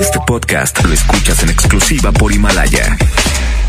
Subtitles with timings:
[0.00, 2.96] Este podcast lo escuchas en exclusiva por Himalaya.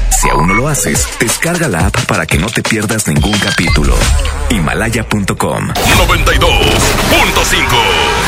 [0.09, 3.95] Si aún no lo haces, descarga la app para que no te pierdas ningún capítulo.
[4.50, 5.77] Himalaya.com 92.5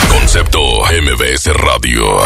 [0.09, 0.59] Concepto
[1.01, 2.21] MBS Radio.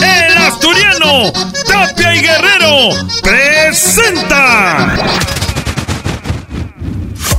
[0.00, 1.32] El asturiano
[1.66, 2.90] Tapia y Guerrero
[3.22, 4.96] presenta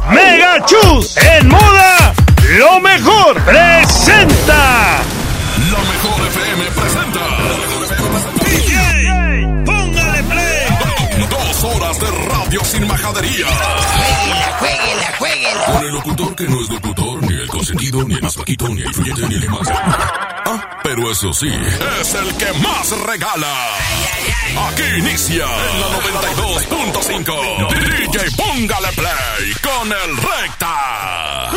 [0.09, 2.13] Mega Chus en moda
[2.55, 5.01] lo mejor presenta
[13.07, 15.65] Jueguela, jueguela.
[15.65, 18.81] Con el locutor que no es locutor, ni el consentido, ni el más flaquito, ni
[18.81, 19.65] el influyente, ni el más.
[19.69, 21.49] Ah, pero eso sí,
[22.01, 23.53] es el que más regala.
[24.67, 27.69] Aquí inicia en la 92.5.
[27.69, 31.49] DJ Póngale Play con el Recta.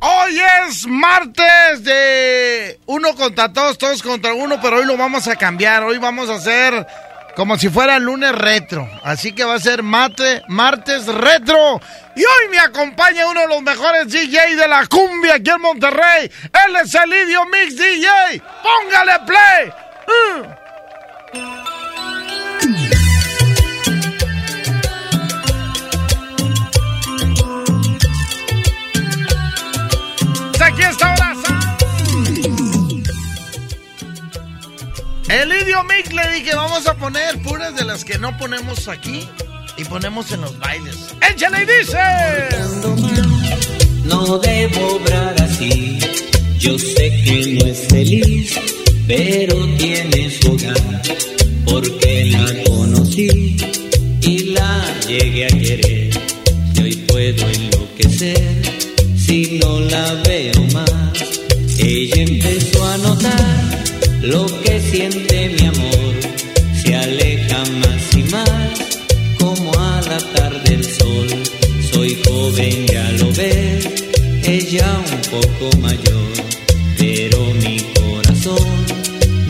[0.00, 5.36] Hoy es martes de uno contra todos, todos contra uno, pero hoy lo vamos a
[5.36, 5.82] cambiar.
[5.84, 6.86] Hoy vamos a hacer
[7.34, 8.88] como si fuera lunes retro.
[9.02, 11.80] Así que va a ser mate, martes retro.
[12.14, 16.30] Y hoy me acompaña uno de los mejores DJ de la cumbia aquí en Monterrey.
[16.66, 18.42] Él es el Idio Mix DJ.
[18.62, 19.72] ¡Póngale play!
[20.06, 21.75] Mm.
[30.76, 31.76] Aquí está Horaza.
[35.30, 39.26] El Idio Mix le dije, vamos a poner puras de las que no ponemos aquí
[39.78, 41.14] y ponemos en los bailes.
[41.30, 41.98] ¡Échale y dice!
[44.04, 45.98] No debo obrar así.
[46.58, 48.60] Yo sé que no es feliz,
[49.06, 51.02] pero tiene su hogar.
[51.64, 53.56] Porque la conocí
[54.20, 56.20] y la llegué a querer.
[56.74, 58.75] Y hoy puedo enloquecer
[59.26, 61.12] si no la veo más.
[61.78, 63.84] Ella empezó a notar
[64.22, 66.14] lo que siente mi amor.
[66.82, 68.70] Se aleja más y más,
[69.38, 71.28] como a la tarde el sol.
[71.92, 73.88] Soy joven, ya lo ves,
[74.44, 76.32] ella un poco mayor,
[76.98, 78.68] pero mi corazón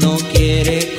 [0.00, 0.95] no quiere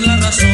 [0.00, 0.53] la razón.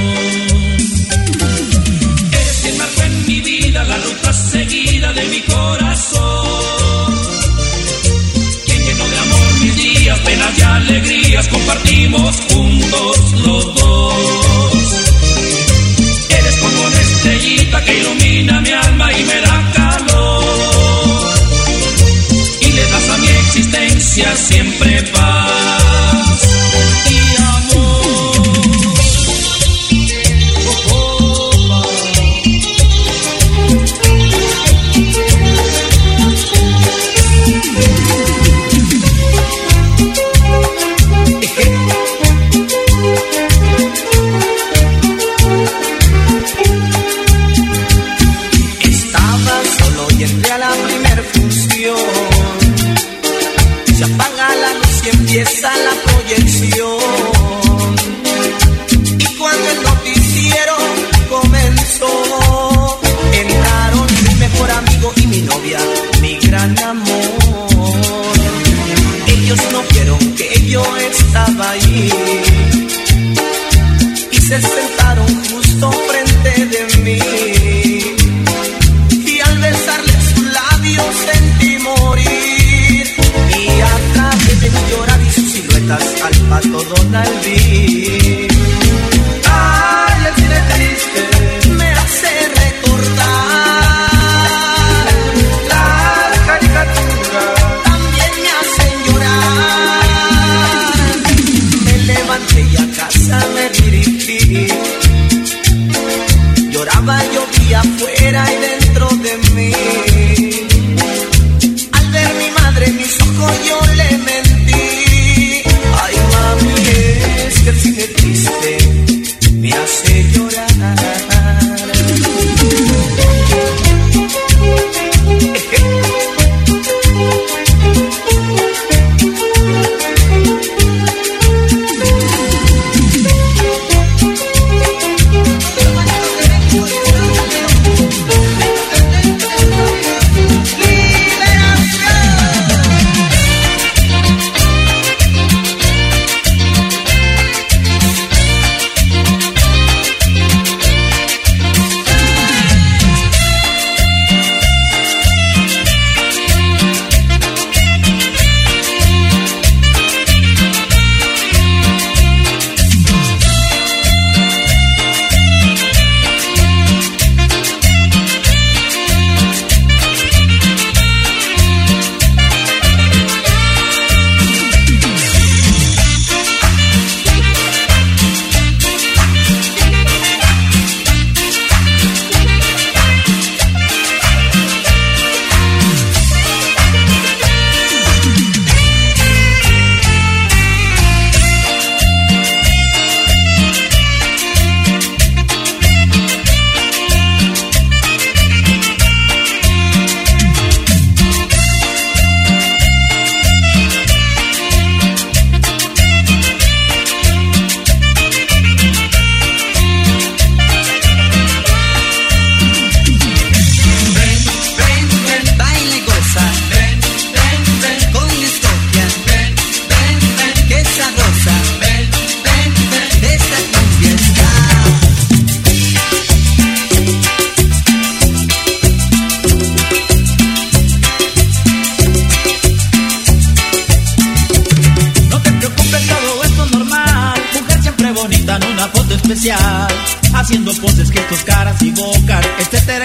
[242.70, 242.99] Bocas, etcétera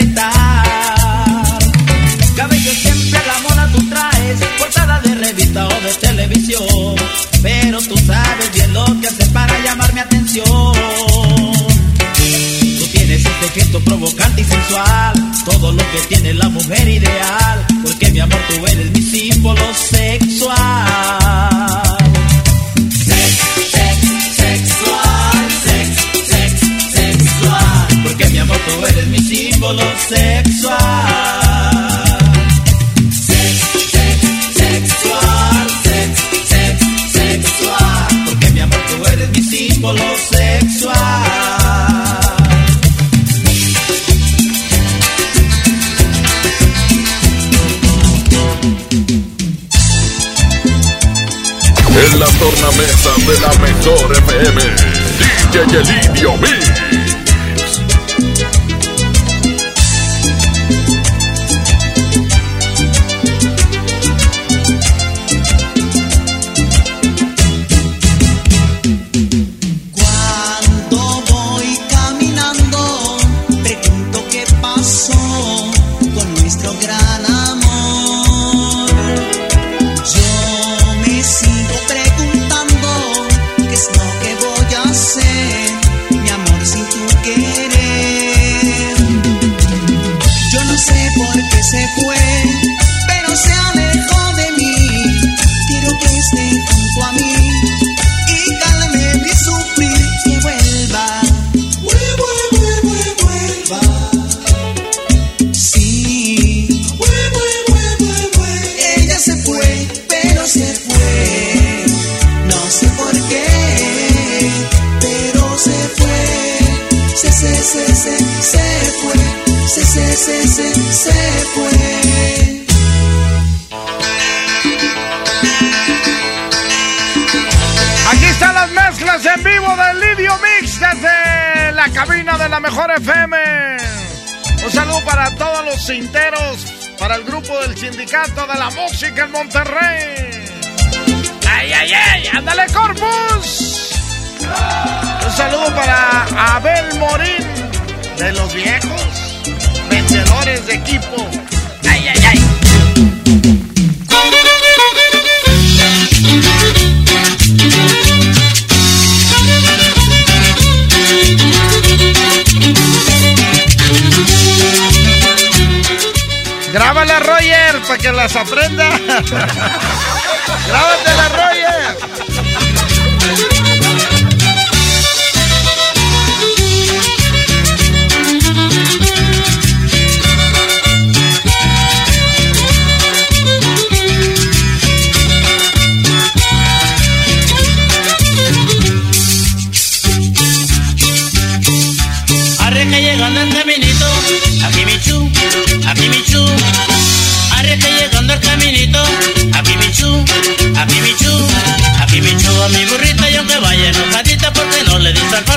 [56.26, 56.55] DJ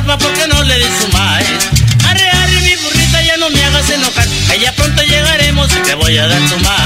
[0.08, 1.68] papá, ¿por qué no le dizumáis?
[2.08, 4.26] Arre, arre, mi burrita, ya no me hagas enojar.
[4.50, 6.77] Allá pronto llegaremos y te voy a dar tu mano.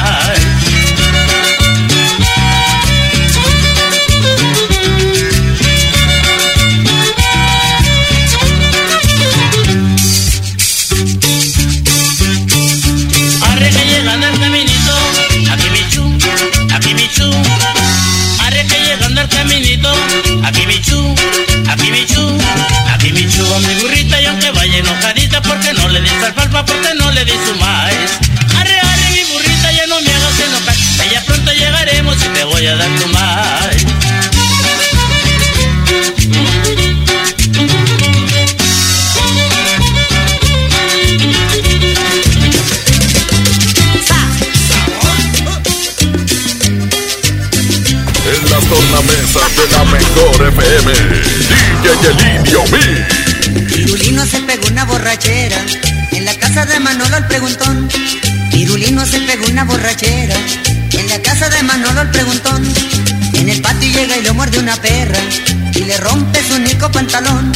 [66.43, 67.52] su único pantalón.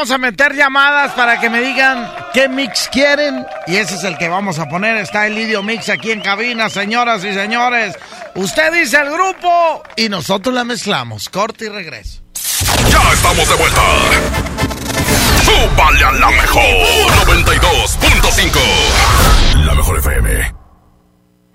[0.00, 3.44] Vamos a meter llamadas para que me digan qué mix quieren.
[3.66, 4.96] Y ese es el que vamos a poner.
[4.96, 7.98] Está el Lidio Mix aquí en cabina, señoras y señores.
[8.34, 11.28] Usted dice el grupo y nosotros la mezclamos.
[11.28, 12.22] Corte y regreso.
[12.90, 13.82] Ya estamos de vuelta.
[15.44, 16.62] Súbale a la mejor
[17.26, 19.66] 92.5.
[19.66, 20.54] La mejor FM.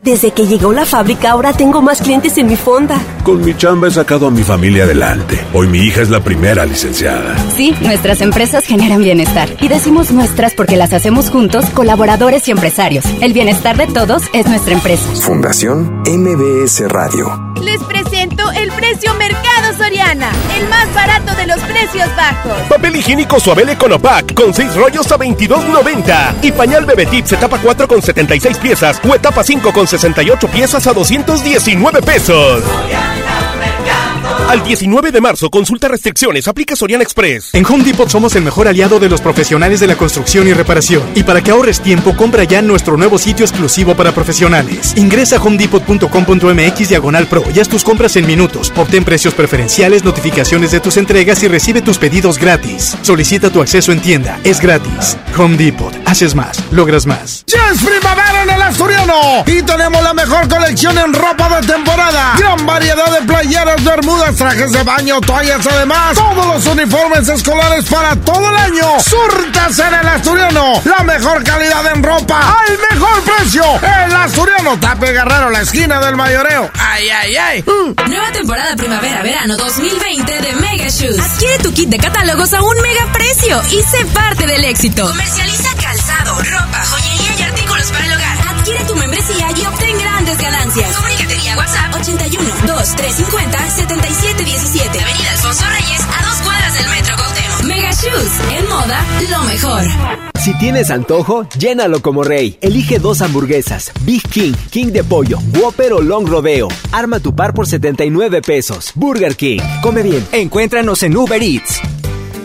[0.04, 3.02] Desde que llegó la fábrica ahora tengo más clientes en mi fonda.
[3.26, 5.44] Con mi chamba he sacado a mi familia adelante.
[5.52, 7.36] Hoy mi hija es la primera licenciada.
[7.58, 9.50] Sí, nuestras empresas generan bienestar.
[9.62, 13.04] Y decimos nuestras porque las hacemos juntos, colaboradores y empresarios.
[13.22, 15.04] El bienestar de todos es nuestra empresa.
[15.22, 17.56] Fundación MBS Radio.
[17.64, 22.54] Les presento el precio Mercado Soriana, el más barato de los precios bajos.
[22.70, 27.88] Papel higiénico Suabel Econopack con 6 rollos a 22.90 y pañal Bebé Tips etapa 4
[27.88, 32.62] con 76 piezas o etapa 5 con 68 piezas a 219 pesos.
[34.48, 37.50] Al 19 de marzo, consulta restricciones, aplica Soriana Express.
[37.54, 41.02] En Home Depot somos el mejor aliado de los profesionales de la construcción y reparación.
[41.16, 44.94] Y para que ahorres tiempo, compra ya en nuestro nuevo sitio exclusivo para profesionales.
[44.98, 48.72] Ingresa a homedepot.com.mx diagonal pro y haz tus compras en minutos.
[48.76, 52.96] Obtén precios preferenciales, notificaciones de tus entregas y recibe tus pedidos gratis.
[53.02, 54.40] Solicita tu acceso en tienda.
[54.44, 55.18] Es gratis.
[55.40, 55.94] Home Depot.
[56.06, 56.64] Haces más.
[56.72, 57.44] Logras más.
[57.48, 62.36] Ya es primavera en el Asturiano y tenemos la mejor colección en ropa de temporada.
[62.38, 68.16] Gran variedad de playeras, bermudas, trajes de baño, toallas, además todos los uniformes escolares para
[68.18, 69.00] todo el año.
[69.00, 73.64] Surtas en el Asturiano, la mejor calidad en ropa al mejor precio.
[73.82, 76.70] El Asturiano, Tape Guerrero, la esquina del mayoreo.
[76.78, 77.64] Ay, ay, ay.
[78.08, 81.20] Nueva temporada primavera-verano 2020 de Mega Shoes.
[81.20, 85.08] Adquiere tu kit de catálogos a un mega precio y sé parte del éxito.
[85.08, 88.38] Comercializa calzado, ropa, joyería y artículos para el hogar.
[88.58, 90.90] Adquiere tu membresía y obtén grandes ganancias.
[91.58, 95.02] WhatsApp 81 2350 7717.
[95.02, 97.64] Avenida Alfonso Reyes, a dos cuadras del Metro Cuauhtémoc.
[97.64, 99.84] Mega Shoes, en moda, lo mejor.
[100.44, 102.58] Si tienes antojo, llénalo como rey.
[102.62, 106.68] Elige dos hamburguesas, Big King, King de pollo, Whopper o Long Rodeo.
[106.92, 108.92] Arma tu par por 79 pesos.
[108.96, 109.60] Burger King.
[109.82, 110.26] Come bien.
[110.32, 111.82] Encuéntranos en Uber Eats.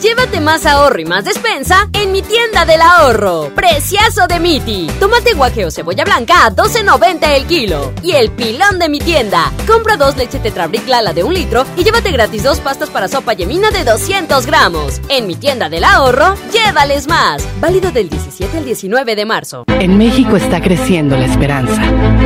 [0.00, 3.50] Llévate más ahorro y más despensa en mi tienda del ahorro.
[3.54, 4.86] Preciazo de Miti.
[4.98, 7.92] Tomate guaje o cebolla blanca a 12.90 el kilo.
[8.02, 9.52] Y el pilón de mi tienda.
[9.66, 13.34] Compra dos leche Tetrabric Lala de un litro y llévate gratis dos pastas para sopa
[13.34, 15.02] yemina de 200 gramos.
[15.10, 17.46] En mi tienda del ahorro, llévales más.
[17.60, 19.64] Válido del 17 al 19 de marzo.
[19.68, 21.82] En México está creciendo la esperanza.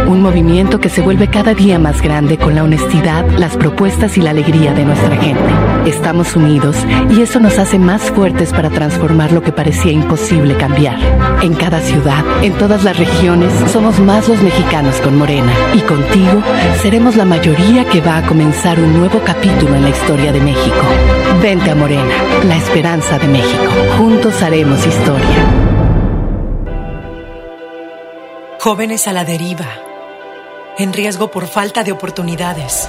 [0.06, 4.20] Un movimiento que se vuelve cada día más grande con la honestidad, las propuestas y
[4.20, 5.90] la alegría de nuestra gente.
[5.90, 6.76] Estamos unidos
[7.10, 10.98] y eso nos hace más fuertes para transformar lo que parecía imposible cambiar.
[11.42, 15.52] En cada ciudad, en todas las regiones, somos más los mexicanos con Morena.
[15.74, 16.42] Y contigo
[16.82, 20.84] seremos la mayoría que va a comenzar un nuevo capítulo en la historia de México.
[21.40, 22.14] Vente a Morena,
[22.46, 23.72] la esperanza de México.
[23.96, 25.50] Juntos haremos historia.
[28.60, 29.66] Jóvenes a la deriva,
[30.78, 32.88] en riesgo por falta de oportunidades.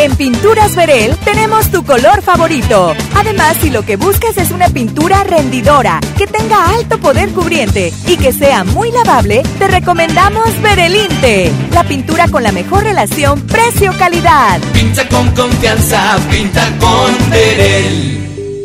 [0.00, 2.94] En Pinturas Verel tenemos tu color favorito.
[3.14, 8.16] Además, si lo que buscas es una pintura rendidora, que tenga alto poder cubriente y
[8.16, 14.58] que sea muy lavable, te recomendamos Verelinte, la pintura con la mejor relación precio-calidad.
[14.72, 18.56] Pinta con confianza, pinta con Verel.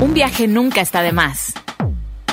[0.00, 1.52] Un viaje nunca está de más.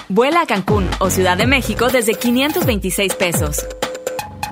[0.08, 3.66] Vuela a Cancún o Ciudad de México desde 526 pesos.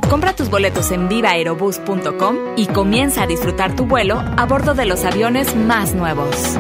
[0.10, 5.05] Compra tus boletos en vivaerobus.com y comienza a disfrutar tu vuelo a bordo de los
[5.05, 6.57] aviones más nuevos.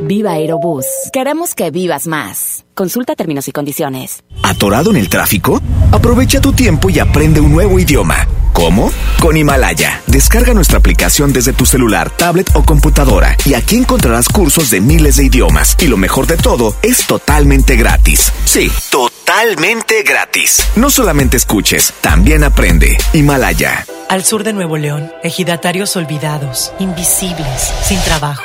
[0.00, 0.86] Viva Aerobús.
[1.12, 2.64] Queremos que vivas más.
[2.74, 4.22] Consulta términos y condiciones.
[4.42, 5.60] ¿Atorado en el tráfico?
[5.90, 8.28] Aprovecha tu tiempo y aprende un nuevo idioma.
[8.52, 8.92] ¿Cómo?
[9.20, 10.00] Con Himalaya.
[10.06, 15.16] Descarga nuestra aplicación desde tu celular, tablet o computadora y aquí encontrarás cursos de miles
[15.16, 15.76] de idiomas.
[15.80, 18.32] Y lo mejor de todo, es totalmente gratis.
[18.44, 20.64] Sí, totalmente gratis.
[20.76, 22.96] No solamente escuches, también aprende.
[23.12, 23.84] Himalaya.
[24.08, 28.44] Al sur de Nuevo León, ejidatarios olvidados, invisibles, sin trabajo.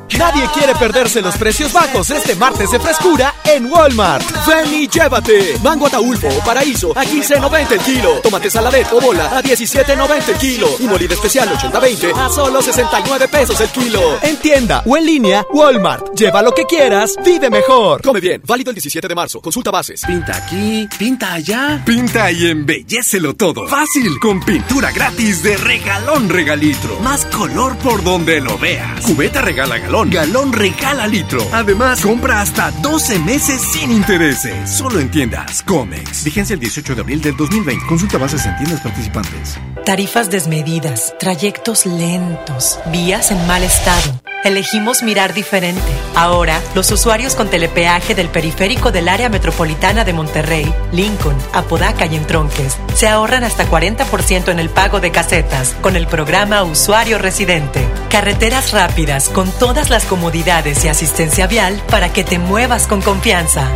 [0.17, 4.25] Nadie quiere perderse los precios bajos este martes de frescura en Walmart.
[4.45, 5.57] Ven y llévate.
[5.63, 8.19] Mango ataulfo o paraíso a 15.90 el kilo.
[8.21, 10.67] Tomate saladet o bola a 17.90 el kilo.
[10.79, 14.19] Y molida especial 80-20 a solo 69 pesos el kilo.
[14.21, 16.13] En tienda o en línea, Walmart.
[16.15, 18.01] Lleva lo que quieras, vive mejor.
[18.01, 18.41] Come bien.
[18.45, 19.41] Válido el 17 de marzo.
[19.41, 20.03] Consulta bases.
[20.05, 21.81] Pinta aquí, pinta allá.
[21.85, 23.67] Pinta y embellecelo todo.
[23.67, 26.99] Fácil, con pintura gratis de regalón regalitro.
[26.99, 29.01] Más color por donde lo veas.
[29.05, 31.45] Cubeta regala galón galón regala litro.
[31.51, 34.69] Además, compra hasta 12 meses sin intereses.
[34.69, 36.23] Solo en tiendas Comex.
[36.23, 37.85] Vigencia el 18 de abril del 2020.
[37.85, 39.59] Consulta bases en tiendas participantes.
[39.85, 44.21] Tarifas desmedidas, trayectos lentos, vías en mal estado.
[44.43, 45.81] Elegimos mirar diferente.
[46.15, 52.15] Ahora, los usuarios con telepeaje del periférico del área metropolitana de Monterrey, Lincoln, Apodaca y
[52.15, 57.87] Entronques se ahorran hasta 40% en el pago de casetas con el programa Usuario Residente.
[58.09, 63.69] Carreteras rápidas con todas las comodidades y asistencia vial para que te muevas con confianza.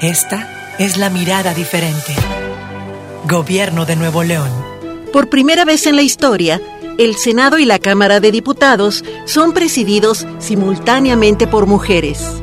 [0.00, 2.12] Esta es la mirada diferente.
[3.24, 4.50] Gobierno de Nuevo León.
[5.12, 6.60] Por primera vez en la historia,
[6.98, 12.42] el Senado y la Cámara de Diputados son presididos simultáneamente por mujeres.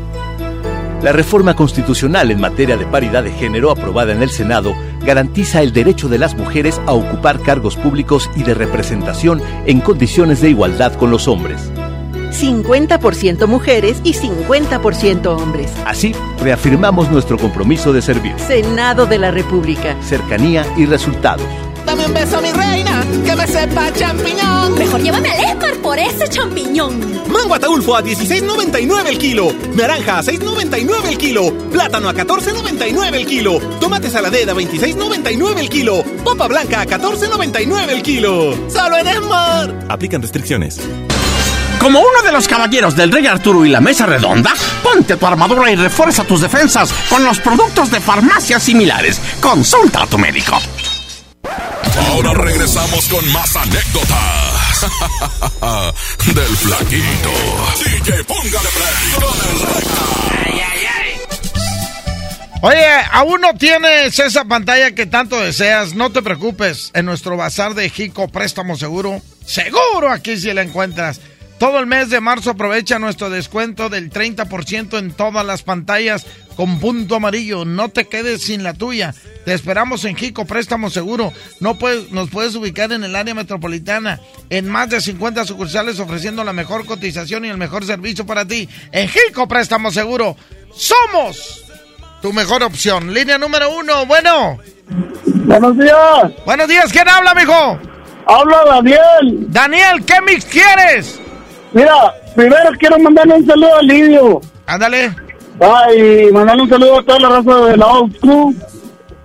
[1.03, 5.73] La reforma constitucional en materia de paridad de género aprobada en el Senado garantiza el
[5.73, 10.93] derecho de las mujeres a ocupar cargos públicos y de representación en condiciones de igualdad
[10.93, 11.69] con los hombres.
[12.41, 15.71] 50% mujeres y 50% hombres.
[15.85, 18.35] Así, reafirmamos nuestro compromiso de servir.
[18.39, 19.95] Senado de la República.
[20.01, 21.45] Cercanía y resultados.
[21.85, 24.73] Dame un beso, mi reina, que me sepa champiñón.
[24.75, 26.99] Mejor llévame al Esmar por ese champiñón.
[27.31, 29.53] Mango ataulfo a 16.99 el kilo.
[29.75, 31.53] Naranja a 6.99 el kilo.
[31.71, 33.59] Plátano a 14.99 el kilo.
[33.79, 36.03] Tomate saladera a 26.99 el kilo.
[36.23, 38.55] Papa blanca a 14.99 el kilo.
[38.67, 39.85] Solo en Esmar.
[39.87, 40.79] Aplican restricciones.
[41.85, 45.69] Como uno de los caballeros del Rey Arturo y la Mesa Redonda, ponte tu armadura
[45.69, 49.21] y refuerza tus defensas con los productos de farmacias similares.
[49.39, 50.59] Consulta a tu médico.
[52.09, 54.87] Ahora regresamos con más anécdotas
[56.25, 57.29] del flaquito.
[57.83, 59.85] DJ, póngale play con el
[62.61, 66.89] Oye, aún no tienes esa pantalla que tanto deseas, no te preocupes.
[66.95, 71.21] En nuestro bazar de Jico Préstamo Seguro, seguro aquí sí la encuentras.
[71.59, 76.25] Todo el mes de marzo aprovecha nuestro descuento del 30% en todas las pantallas
[76.57, 77.63] con punto amarillo.
[77.63, 79.13] No te quedes sin la tuya.
[79.45, 81.31] Te esperamos en Jico Préstamo Seguro.
[81.61, 86.43] No puedes, nos puedes ubicar en el área metropolitana en más de 50 sucursales ofreciendo
[86.43, 88.67] la mejor cotización y el mejor servicio para ti.
[88.91, 90.35] En Jico Préstamo Seguro.
[90.73, 91.63] Somos
[92.21, 93.13] tu mejor opción.
[93.13, 94.05] Línea número uno.
[94.05, 94.59] Bueno.
[95.25, 96.33] Buenos días.
[96.45, 96.91] Buenos días.
[96.91, 97.79] ¿Quién habla, mijo?
[98.27, 99.45] Habla Daniel.
[99.49, 101.21] Daniel, ¿qué mix quieres?
[101.75, 104.41] Mira, primero quiero mandarle un saludo a Lidio.
[104.65, 105.13] Ándale.
[105.59, 108.55] Ay, mandarle un saludo a toda la raza de la Old School.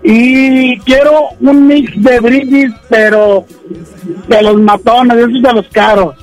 [0.02, 3.46] Y quiero un mix de brindis, pero
[4.26, 6.16] de los matones, esos de los caros.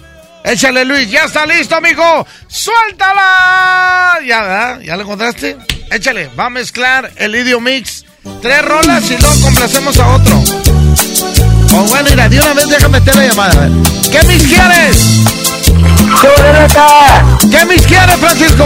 [0.43, 2.25] Échale, Luis, ya está listo, amigo.
[2.47, 4.19] ¡Suéltala!
[4.25, 4.79] Ya, ¿verdad?
[4.81, 5.55] ¿Ya lo encontraste?
[5.91, 8.03] Échale, va a mezclar el Idio Mix.
[8.41, 10.35] Tres rolas y luego complacemos a otro.
[11.73, 13.53] Oh, bueno, mira, de una vez déjame meter la llamada.
[13.53, 13.71] a ver.
[14.11, 15.46] ¿Qué mix quieres?
[16.21, 18.65] ¿Qué mix quieres, Francisco?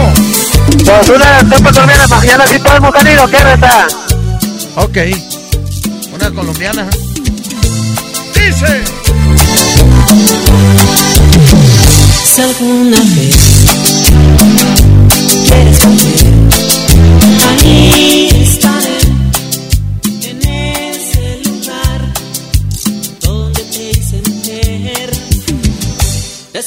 [0.84, 3.86] Pues una copa colombiana mañana sí podemos salir, ¿o qué, Reta?
[4.76, 4.98] Ok.
[6.14, 6.88] Una colombiana.
[8.34, 8.84] Dice.
[12.24, 13.36] Si alguna vez
[15.46, 16.26] quieres volver,
[17.48, 18.98] ahí estaré
[20.22, 22.00] en ese lugar
[23.20, 25.10] donde te hice nacer.
[26.52, 26.62] Te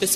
[0.00, 0.06] Te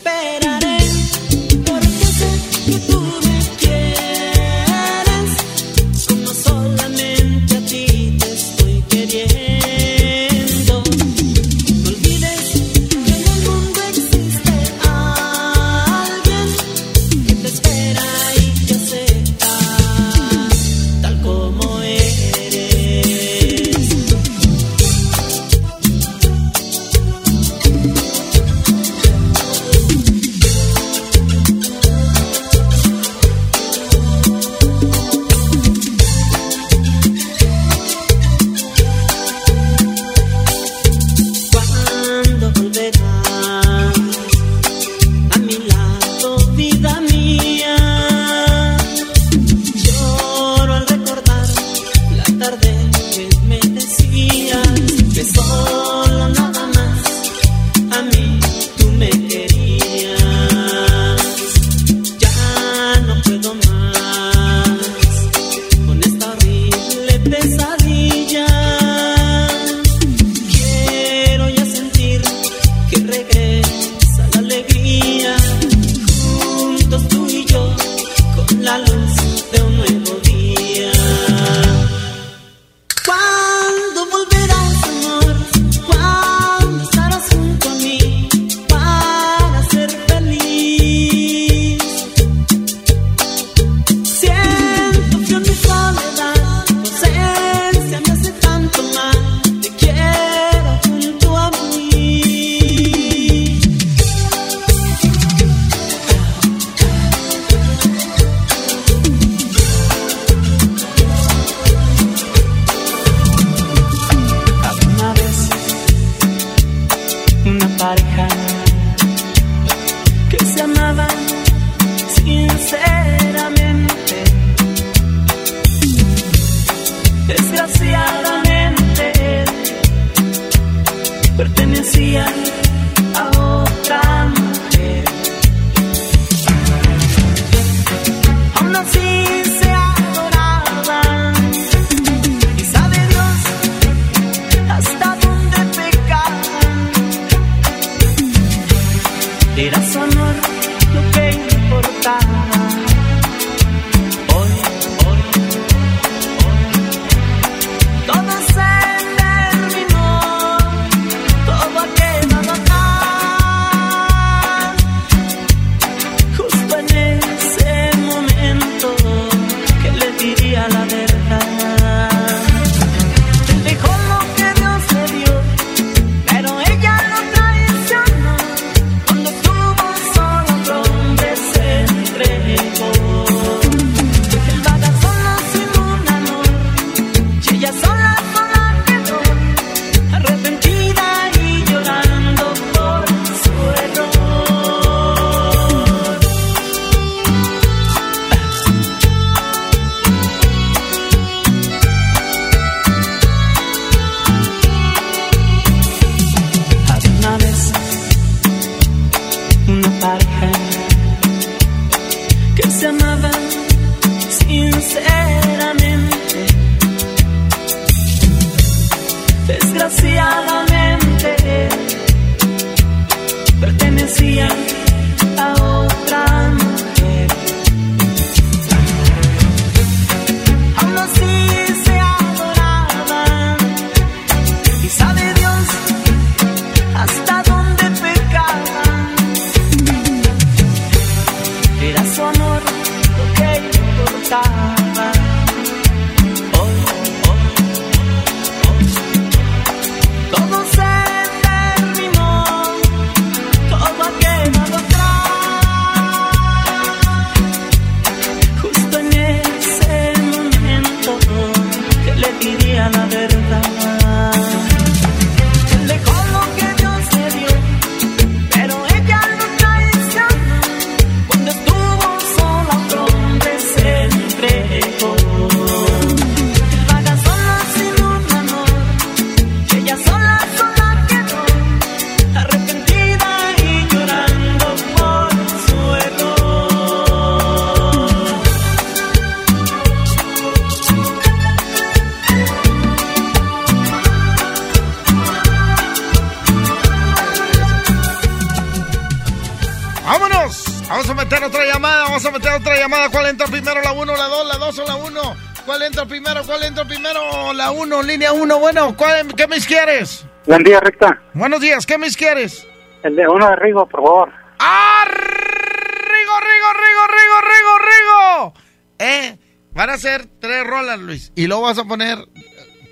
[300.93, 303.09] Vamos a meter otra llamada, vamos a meter otra llamada.
[303.09, 303.81] ¿Cuál entra primero?
[303.81, 305.21] ¿La 1, la 2, la 2 o la 1?
[305.65, 306.43] ¿Cuál entra primero?
[306.45, 307.55] ¿Cuál entra primero?
[307.55, 308.59] La 1, línea 1.
[308.59, 310.27] Bueno, ¿cuál, ¿qué mis quieres?
[310.47, 311.19] Buen día, recta.
[311.33, 312.67] Buenos días, ¿qué mis quieres?
[313.05, 314.33] El de uno de Rigo, por favor.
[314.59, 315.05] ¡Ah!
[315.07, 318.55] Rigo, Rigo, Rigo, Rigo, Rigo, Rigo!
[318.99, 319.39] ¿Eh?
[319.73, 321.33] Van a ser tres rolas, Luis.
[321.35, 322.19] Y luego vas a poner.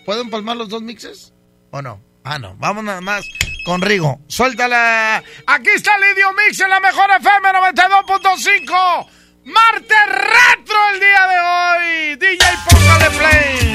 [0.07, 1.35] ¿Pueden palmar los dos mixes?
[1.71, 2.01] ¿O no?
[2.25, 2.57] Ah, no.
[2.57, 3.27] Vamos nada más
[3.65, 4.21] con Rigo.
[4.29, 5.23] Suéltala.
[5.47, 9.07] Aquí está Lidio Mix en la mejor FM 92.5.
[9.45, 12.17] Marte Retro el día de hoy.
[12.17, 13.71] DJ, póngale play.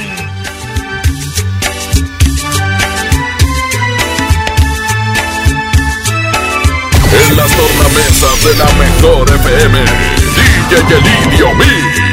[7.28, 9.84] En las tornamesas de la mejor FM,
[10.78, 12.05] DJ Lidio Mix.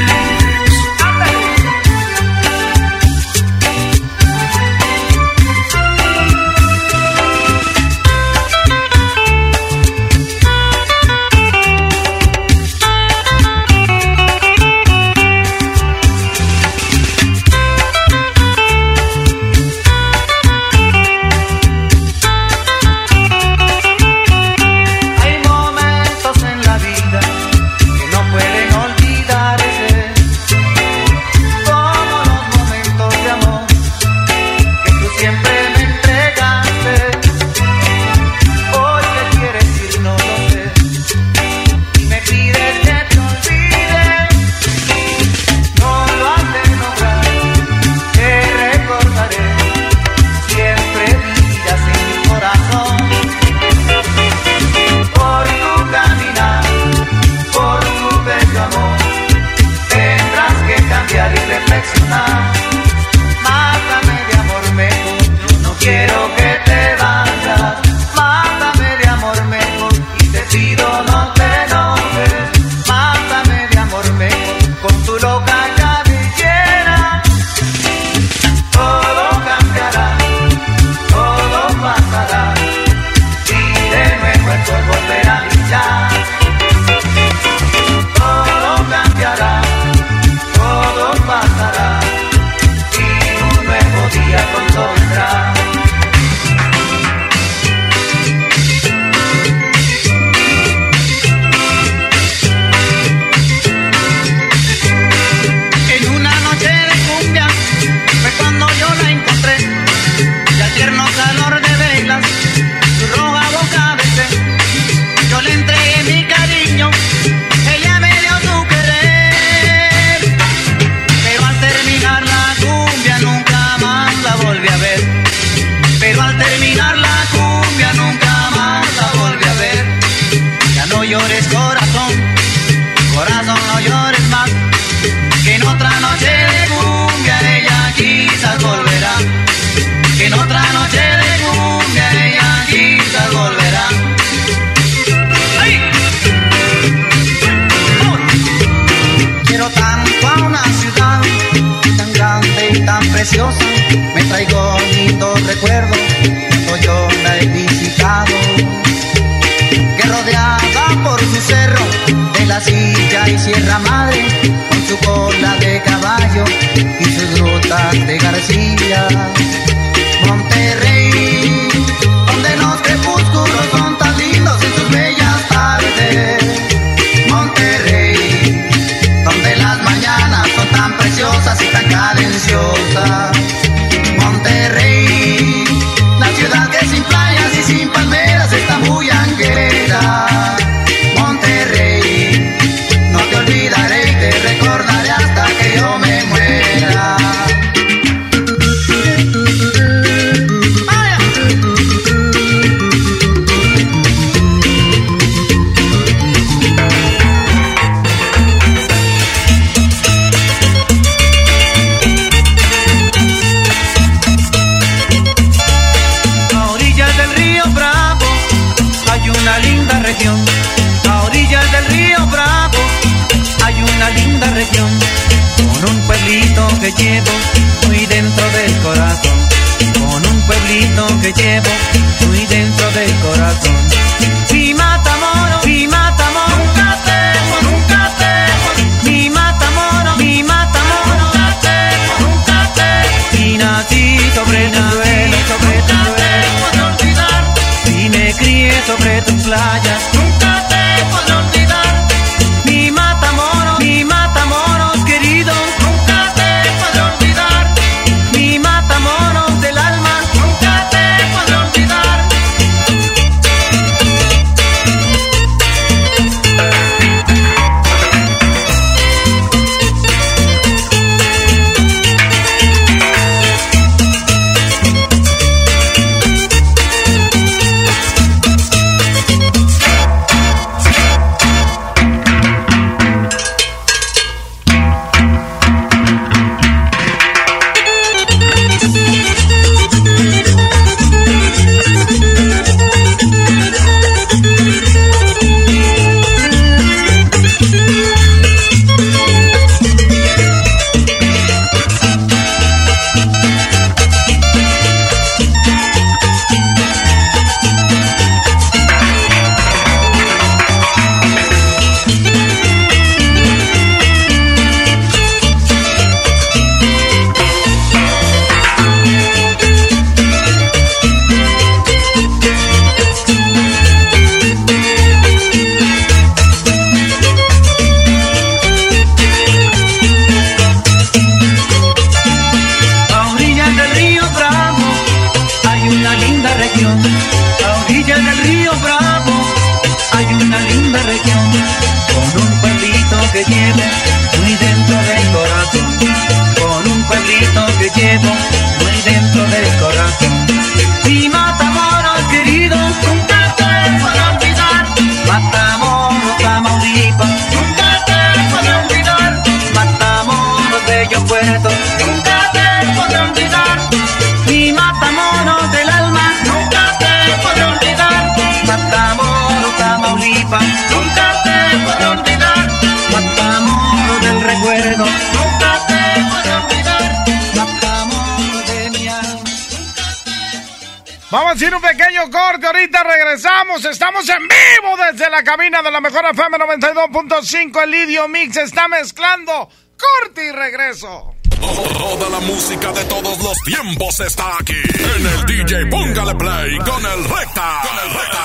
[385.93, 387.83] La mejor FM 92.5.
[387.83, 389.69] El Lidio Mix está mezclando.
[389.95, 391.35] Corte y regreso.
[391.61, 394.73] Toda la música de todos los tiempos está aquí.
[394.73, 397.81] En el DJ Póngale Play con el Recta.
[397.83, 398.43] Con el Recta.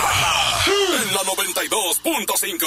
[0.67, 2.67] En la 92.5.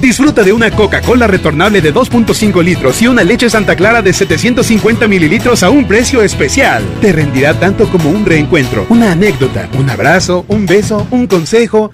[0.00, 5.06] Disfruta de una Coca-Cola retornable de 2.5 litros y una leche Santa Clara de 750
[5.08, 6.82] mililitros a un precio especial.
[7.02, 11.90] Te rendirá tanto como un reencuentro, una anécdota, un abrazo, un beso, un consejo.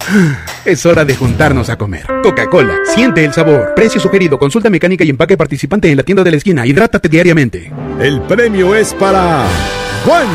[0.63, 2.05] Es hora de juntarnos a comer.
[2.21, 3.73] Coca-Cola, siente el sabor.
[3.75, 6.67] Precio sugerido, consulta mecánica y empaque participante en la tienda de la esquina.
[6.67, 7.71] Hidrátate diariamente.
[7.99, 9.45] El premio es para
[10.05, 10.27] Juan.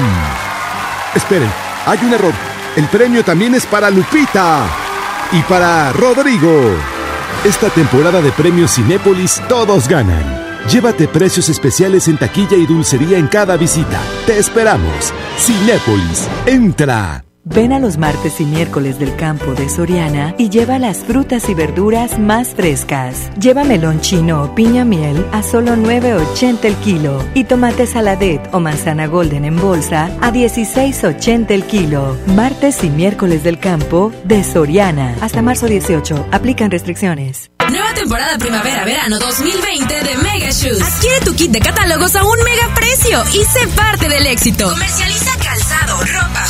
[1.14, 1.48] Esperen,
[1.86, 2.32] hay un error.
[2.76, 4.66] El premio también es para Lupita
[5.32, 6.74] y para Rodrigo.
[7.44, 10.44] Esta temporada de premios Cinépolis todos ganan.
[10.68, 14.00] Llévate precios especiales en taquilla y dulcería en cada visita.
[14.26, 15.12] Te esperamos.
[15.38, 17.25] Cinépolis, entra.
[17.48, 21.54] Ven a los martes y miércoles del campo de Soriana y lleva las frutas y
[21.54, 23.30] verduras más frescas.
[23.38, 28.58] Lleva melón chino o piña miel a solo 9.80 el kilo y tomate saladet o
[28.58, 32.18] manzana golden en bolsa a 16.80 el kilo.
[32.34, 35.14] Martes y miércoles del campo de Soriana.
[35.20, 36.26] Hasta marzo 18.
[36.32, 37.52] Aplican restricciones.
[37.70, 40.80] Nueva temporada primavera-verano 2020 de Mega Shoes.
[40.82, 44.68] Adquiere tu kit de catálogos a un mega precio y sé parte del éxito.
[44.68, 46.45] Comercializa calzado, ropa,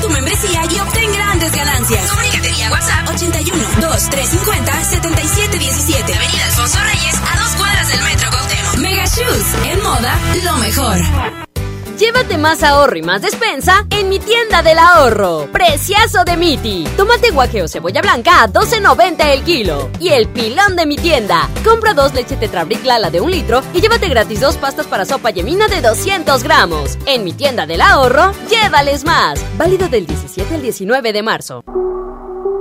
[0.00, 2.10] Tu membresía y obtén grandes ganancias.
[2.10, 6.14] Comunícate vía WhatsApp 81 2350 7717.
[6.14, 8.76] Avenida Alfonso Reyes, a dos cuadras del Metro Cuauhtémoc.
[8.76, 11.57] Mega Shoes, en moda, lo mejor.
[11.98, 15.48] Llévate más ahorro y más despensa en mi tienda del ahorro.
[15.50, 16.84] Precioso de Miti.
[16.96, 19.90] Tomate guaje o cebolla blanca a 12.90 el kilo.
[19.98, 21.48] Y el pilón de mi tienda.
[21.64, 25.30] Compra dos leche Tetrabric Lala de un litro y llévate gratis dos pastas para sopa
[25.30, 26.96] yemina de 200 gramos.
[27.06, 29.44] En mi tienda del ahorro, llévales más.
[29.56, 31.64] Válido del 17 al 19 de marzo.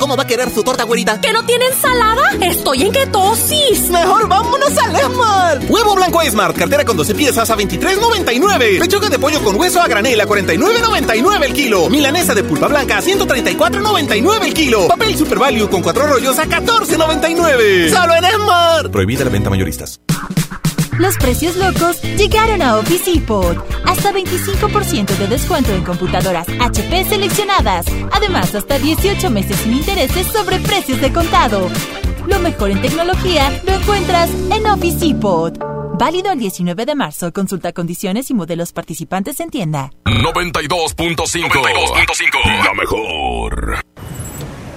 [0.00, 1.20] ¿Cómo va a querer su torta, güerita?
[1.20, 2.22] ¿Que no tiene ensalada?
[2.40, 3.90] Estoy en ketosis.
[3.90, 5.60] Mejor vámonos al Esmar.
[5.68, 8.78] Huevo blanco Smart, cartera con 12 piezas a 23.99.
[8.80, 11.90] Pechuga de pollo con hueso a granel a 49.99 el kilo.
[11.90, 14.88] Milanesa de pulpa blanca a 134.99 el kilo.
[14.88, 17.90] Papel Super Value con cuatro rollos a 14.99.
[17.90, 18.90] Solo en Esmar.
[18.90, 20.00] Prohibida la venta mayoristas.
[21.00, 23.56] Los precios locos llegaron a Office Depot.
[23.86, 27.86] Hasta 25% de descuento en computadoras HP seleccionadas.
[28.12, 31.70] Además, hasta 18 meses sin intereses sobre precios de contado.
[32.26, 35.58] Lo mejor en tecnología lo encuentras en Office Depot.
[35.98, 37.32] Válido el 19 de marzo.
[37.32, 39.92] Consulta condiciones y modelos participantes en tienda.
[40.04, 41.48] 92.5.
[41.48, 42.62] 92.5.
[42.62, 43.80] La mejor.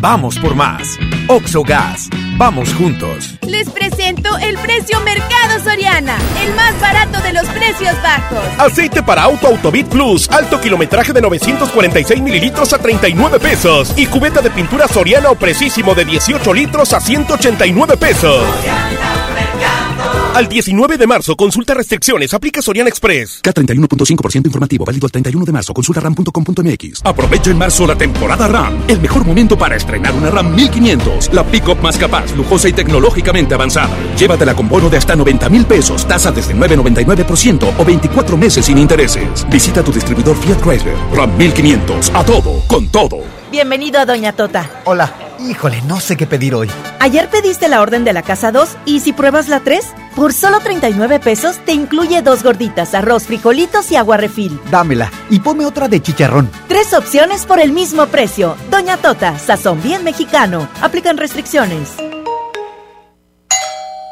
[0.00, 0.96] Vamos por más.
[1.26, 2.08] Oxogas.
[2.36, 3.34] Vamos juntos.
[3.42, 8.38] Les presento el precio Mercado Soriana, el más barato de los precios bajos.
[8.58, 13.92] Aceite para auto Autobit Plus, alto kilometraje de 946 mililitros a 39 pesos.
[13.96, 18.44] Y cubeta de pintura Soriana o Precisísimo de 18 litros a 189 pesos.
[20.34, 23.42] Al 19 de marzo, consulta restricciones, aplica Soriana Express.
[23.42, 27.00] K31.5% informativo, válido al 31 de marzo, consulta ram.com.mx.
[27.04, 31.44] Aprovecha en marzo la temporada RAM, el mejor momento para estrenar una RAM 1500, la
[31.44, 33.90] pick-up más capaz, lujosa y tecnológicamente avanzada.
[34.16, 38.78] Llévatela con bono de hasta 90 mil pesos, tasa desde 9.99% o 24 meses sin
[38.78, 39.44] intereses.
[39.50, 40.96] Visita tu distribuidor Fiat Chrysler.
[41.14, 43.18] RAM 1500, a todo, con todo.
[43.50, 44.70] Bienvenido a Doña Tota.
[44.84, 45.27] Hola.
[45.38, 46.68] Híjole, no sé qué pedir hoy.
[46.98, 49.84] Ayer pediste la orden de la casa 2 y si pruebas la 3,
[50.16, 54.58] por solo 39 pesos te incluye dos gorditas, arroz, frijolitos y agua refil.
[54.70, 56.50] Dámela y ponme otra de chicharrón.
[56.66, 58.56] Tres opciones por el mismo precio.
[58.70, 60.68] Doña Tota, sazón bien mexicano.
[60.82, 61.90] Aplican restricciones.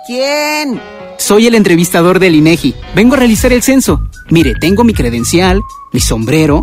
[0.07, 0.81] ¿Quién?
[1.18, 2.77] Soy el entrevistador del INEGI.
[2.95, 4.01] Vengo a realizar el censo.
[4.31, 5.61] Mire, tengo mi credencial,
[5.93, 6.62] mi sombrero,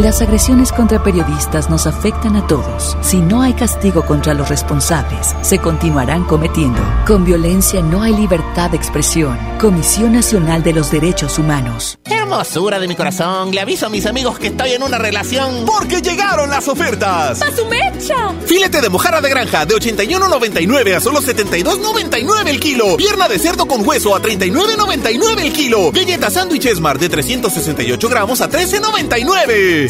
[0.00, 2.96] Las agresiones contra periodistas nos afectan a todos.
[3.02, 6.80] Si no hay castigo contra los responsables, se continuarán cometiendo.
[7.06, 9.38] Con violencia no hay libertad de expresión.
[9.60, 11.98] Comisión Nacional de los Derechos Humanos.
[12.06, 15.66] Hermosura de mi corazón, le aviso a mis amigos que estoy en una relación.
[15.66, 17.42] Porque llegaron las ofertas.
[17.42, 18.32] ¡A su mecha!
[18.46, 22.96] Filete de mojarra de granja de 81.99 a solo 72.99 el kilo.
[22.96, 25.92] Pierna de cerdo con hueso a 39.99 el kilo.
[25.92, 29.89] Galleta sándwich Esmar de 368 gramos a 13.99.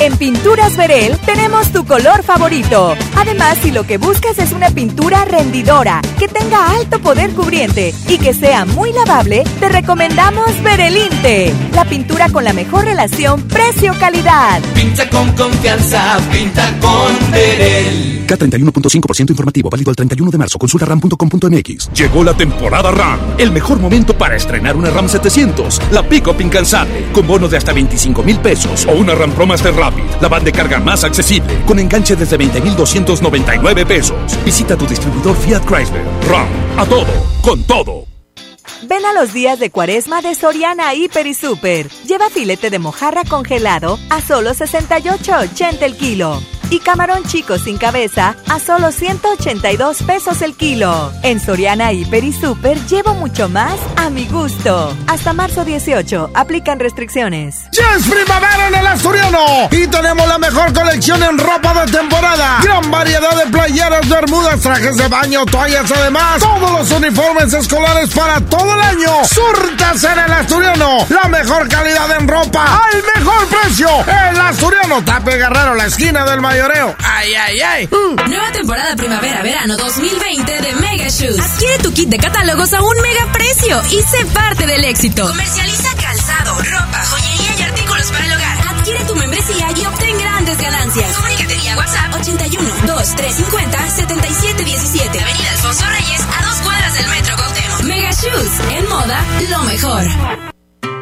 [0.00, 2.94] En Pinturas Verel tenemos tu color favorito.
[3.16, 8.18] Además, si lo que buscas es una pintura rendidora, que tenga alto poder cubriente y
[8.18, 14.60] que sea muy lavable, te recomendamos Verelinte, la pintura con la mejor relación precio-calidad.
[14.74, 18.14] Pinta con confianza, pinta con Verel.
[18.26, 20.58] K31.5% informativo, válido al 31 de marzo.
[20.58, 21.92] Consulta ram.com.mx.
[21.92, 23.18] Llegó la temporada RAM.
[23.38, 25.80] El mejor momento para estrenar una RAM 700.
[25.92, 27.06] La pick-up incansable.
[27.12, 28.86] Con bono de hasta 25 mil pesos.
[28.86, 30.04] O una RAM Pro Master Rapid.
[30.20, 31.62] La van de carga más accesible.
[31.66, 34.16] Con enganche desde 20,299 pesos.
[34.44, 36.04] Visita tu distribuidor Fiat Chrysler.
[36.28, 36.48] RAM.
[36.78, 37.12] A todo.
[37.42, 38.06] Con todo.
[38.82, 41.88] Ven a los días de cuaresma de Soriana Hiper y Super.
[42.06, 46.40] Lleva filete de mojarra congelado a solo 68.80 el kilo.
[46.74, 51.12] Y camarón chico sin cabeza a solo 182 pesos el kilo.
[51.22, 54.92] En Soriana Hiper y Super llevo mucho más a mi gusto.
[55.06, 57.66] Hasta marzo 18, aplican restricciones.
[57.70, 59.68] ¡Ya es primavera en el Asturiano!
[59.70, 62.58] Y tenemos la mejor colección en ropa de temporada.
[62.64, 66.40] Gran variedad de playeras, bermudas, trajes de baño, toallas, además.
[66.40, 69.24] Todos los uniformes escolares para todo el año.
[69.24, 71.06] Surtas en el Asturiano.
[71.08, 73.88] La mejor calidad en ropa al mejor precio.
[74.08, 77.88] El Asturiano, Tape Guerrero, la esquina del ¡Ay, ay, ay!
[78.26, 81.38] Nueva temporada primavera-verano 2020 de Mega Shoes.
[81.38, 85.26] Adquiere tu kit de catálogos a un mega precio y sé parte del éxito.
[85.26, 88.58] Comercializa calzado, ropa, joyería y artículos para el hogar.
[88.78, 91.16] Adquiere tu membresía y obtén grandes ganancias.
[91.16, 95.20] Comunícate vía WhatsApp 81 2350 7717.
[95.20, 97.82] Avenida Alfonso Reyes, a dos cuadras del Metro Cuauhtémoc.
[97.82, 100.53] Mega Shoes, en moda, lo mejor.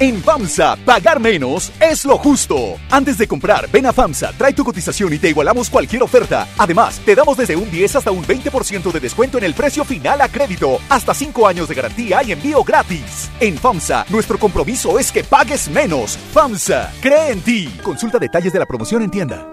[0.00, 2.78] En FAMSA, pagar menos es lo justo.
[2.90, 6.48] Antes de comprar, ven a FAMSA, trae tu cotización y te igualamos cualquier oferta.
[6.58, 10.20] Además, te damos desde un 10 hasta un 20% de descuento en el precio final
[10.20, 13.30] a crédito, hasta 5 años de garantía y envío gratis.
[13.38, 16.18] En FAMSA, nuestro compromiso es que pagues menos.
[16.32, 17.72] FAMSA, cree en ti.
[17.84, 19.46] Consulta detalles de la promoción en tienda.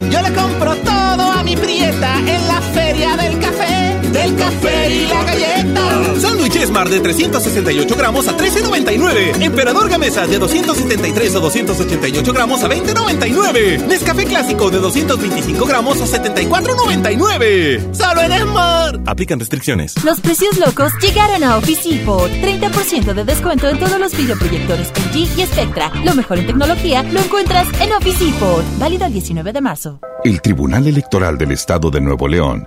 [0.00, 3.67] Yo le compro todo a mi prieta en la feria del café,
[4.12, 6.20] del café y la galleta.
[6.20, 9.42] Sándwich Esmar de 368 gramos a 13.99.
[9.42, 13.86] Emperador Gamesa de 273 o 288 gramos a 20.99.
[13.86, 17.94] Nescafé Clásico de 225 gramos a 74.99.
[17.94, 19.00] Solo en Esmar.
[19.06, 20.02] Aplican restricciones.
[20.04, 22.30] Los precios locos llegaron a Office Depot.
[22.30, 25.90] 30% de descuento en todos los videoproyectores LG y Spectra.
[26.04, 28.64] Lo mejor en tecnología lo encuentras en Office Depot.
[28.78, 30.00] Válido el 19 de marzo.
[30.24, 32.66] El Tribunal Electoral del Estado de Nuevo León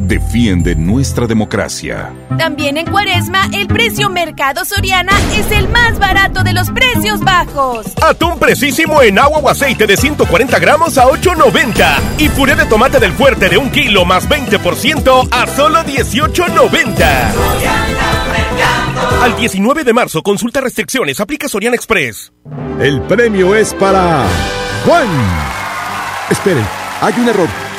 [0.00, 2.12] defiende nuestra democracia.
[2.38, 7.86] También en Cuaresma, el precio Mercado Soriana es el más barato de los precios bajos.
[8.02, 11.98] Atún precisísimo en agua o aceite de 140 gramos a 8.90.
[12.18, 17.06] Y puré de tomate del fuerte de un kilo más 20% a solo 18.90.
[19.22, 22.32] Al 19 de marzo, consulta restricciones, aplica Soriana Express.
[22.80, 24.24] El premio es para
[24.84, 25.08] Juan.
[26.30, 26.64] Esperen,
[27.00, 27.67] hay un error.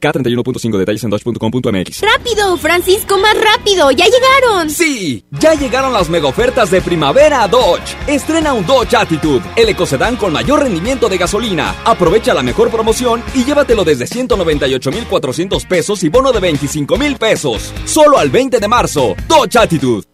[0.00, 2.00] K31.5 detalles en dodge.com.mx.
[2.00, 3.90] ¡Rápido, Francisco, más rápido!
[3.90, 4.70] ¡Ya llegaron!
[4.70, 5.24] ¡Sí!
[5.32, 7.96] Ya llegaron las mega ofertas de primavera a Dodge.
[8.06, 11.76] Estrena un Dodge Attitude, el ecocedán con mayor rendimiento de gasolina.
[11.84, 17.72] Aprovecha la mejor promoción y llévatelo desde 198,400 pesos y bono de 25,000 pesos.
[17.84, 19.14] Solo al 20 de marzo.
[19.28, 20.09] Dodge Attitude.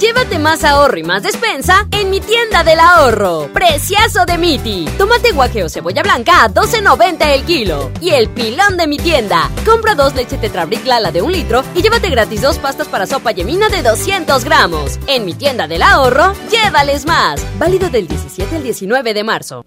[0.00, 3.50] Llévate más ahorro y más despensa en mi tienda del ahorro.
[3.52, 4.86] Preciazo de Miti.
[4.96, 7.90] Tomate guaje o cebolla blanca a 12.90 el kilo.
[8.00, 9.50] Y el pilón de mi tienda.
[9.66, 13.32] Compra dos leche Tetrabric Lala de un litro y llévate gratis dos pastas para sopa
[13.32, 14.98] yemina de 200 gramos.
[15.06, 17.44] En mi tienda del ahorro, llévales más.
[17.58, 19.66] Válido del 17 al 19 de marzo.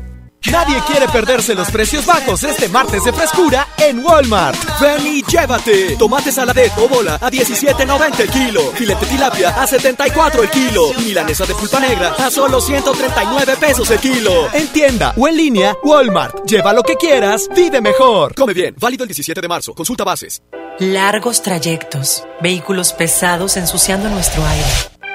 [0.49, 4.57] Nadie quiere perderse los precios bajos este martes de frescura en Walmart.
[4.81, 5.95] Ven y llévate.
[5.97, 8.61] Tomate saladet o bola a 17.90 el kilo.
[8.73, 10.93] Filete tilapia a 74 el kilo.
[10.97, 14.47] Milanesa de pulpa negra a solo 139 pesos el kilo.
[14.53, 16.43] En tienda o en línea, Walmart.
[16.45, 18.33] Lleva lo que quieras, vive mejor.
[18.33, 18.75] Come bien.
[18.79, 19.73] Válido el 17 de marzo.
[19.75, 20.41] Consulta bases.
[20.79, 22.23] Largos trayectos.
[22.41, 25.00] Vehículos pesados ensuciando nuestro aire.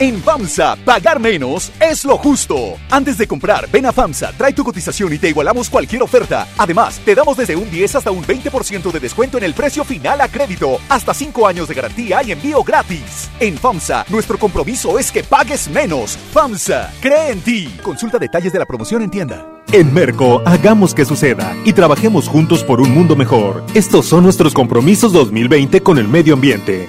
[0.00, 2.78] En FAMSA, pagar menos es lo justo.
[2.90, 6.48] Antes de comprar, ven a FAMSA, trae tu cotización y te igualamos cualquier oferta.
[6.56, 10.22] Además, te damos desde un 10 hasta un 20% de descuento en el precio final
[10.22, 13.28] a crédito, hasta 5 años de garantía y envío gratis.
[13.40, 16.16] En FAMSA, nuestro compromiso es que pagues menos.
[16.32, 17.68] FAMSA, cree en ti.
[17.82, 19.46] Consulta detalles de la promoción en tienda.
[19.70, 23.62] En Merco, hagamos que suceda y trabajemos juntos por un mundo mejor.
[23.74, 26.88] Estos son nuestros compromisos 2020 con el medio ambiente.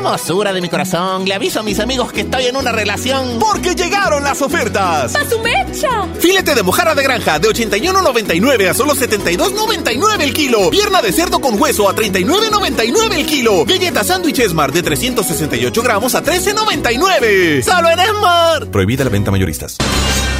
[0.00, 1.26] Hermosura de mi corazón.
[1.26, 3.38] Le aviso a mis amigos que estoy en una relación.
[3.38, 5.14] Porque llegaron las ofertas.
[5.14, 6.08] ¡A su mecha!
[6.18, 10.70] Filete de mojarra de granja de 81.99 a solo 72.99 el kilo.
[10.70, 13.66] Pierna de cerdo con hueso a 39.99 el kilo.
[13.66, 17.62] Galleta sándwich Esmar de 368 gramos a 13.99.
[17.62, 18.66] ¡Solo en Esmar!
[18.68, 19.76] Prohibida la venta mayoristas.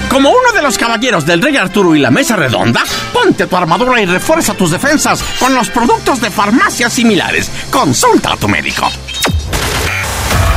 [0.09, 2.83] Como uno de los caballeros del Rey Arturo y la Mesa Redonda,
[3.13, 7.51] ponte tu armadura y refuerza tus defensas con los productos de farmacias similares.
[7.71, 8.89] Consulta a tu médico.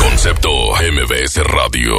[0.00, 1.94] Concepto MBS Radio.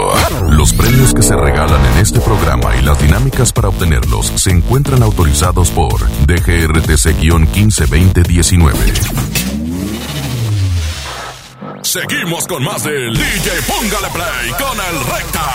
[0.49, 5.02] Los premios que se regalan en este programa y las dinámicas para obtenerlos se encuentran
[5.03, 8.73] autorizados por DGRTC-152019.
[11.84, 15.45] Seguimos con más del DJ Póngale Play con el Recta.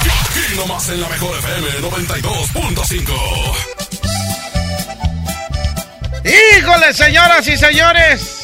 [0.00, 3.12] Aquí nomás en la mejor FM 92.5.
[6.24, 8.39] Híjole, señoras y señores.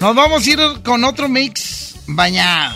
[0.00, 2.74] Nos vamos a ir con otro mix bañado.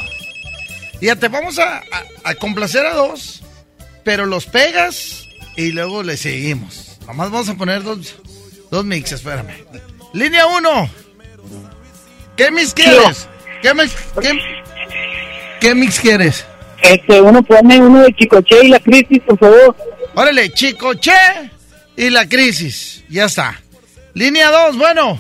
[1.01, 1.83] Fíjate, vamos a, a,
[2.25, 3.43] a complacer a dos,
[4.05, 5.27] pero los pegas
[5.57, 6.99] y luego le seguimos.
[7.07, 8.17] Nomás vamos a poner dos,
[8.71, 9.65] dos mix, espérame.
[10.13, 10.91] Línea 1.
[12.37, 13.29] ¿Qué mix quieres?
[13.63, 14.39] ¿Qué mix, qué,
[15.61, 16.45] qué mix quieres?
[16.83, 19.77] Este, uno pone uno de Chicoche y la crisis, por favor.
[20.15, 21.13] Órale, Chicoche
[21.97, 23.03] y la crisis.
[23.09, 23.61] Ya está.
[24.13, 25.19] Línea 2, bueno.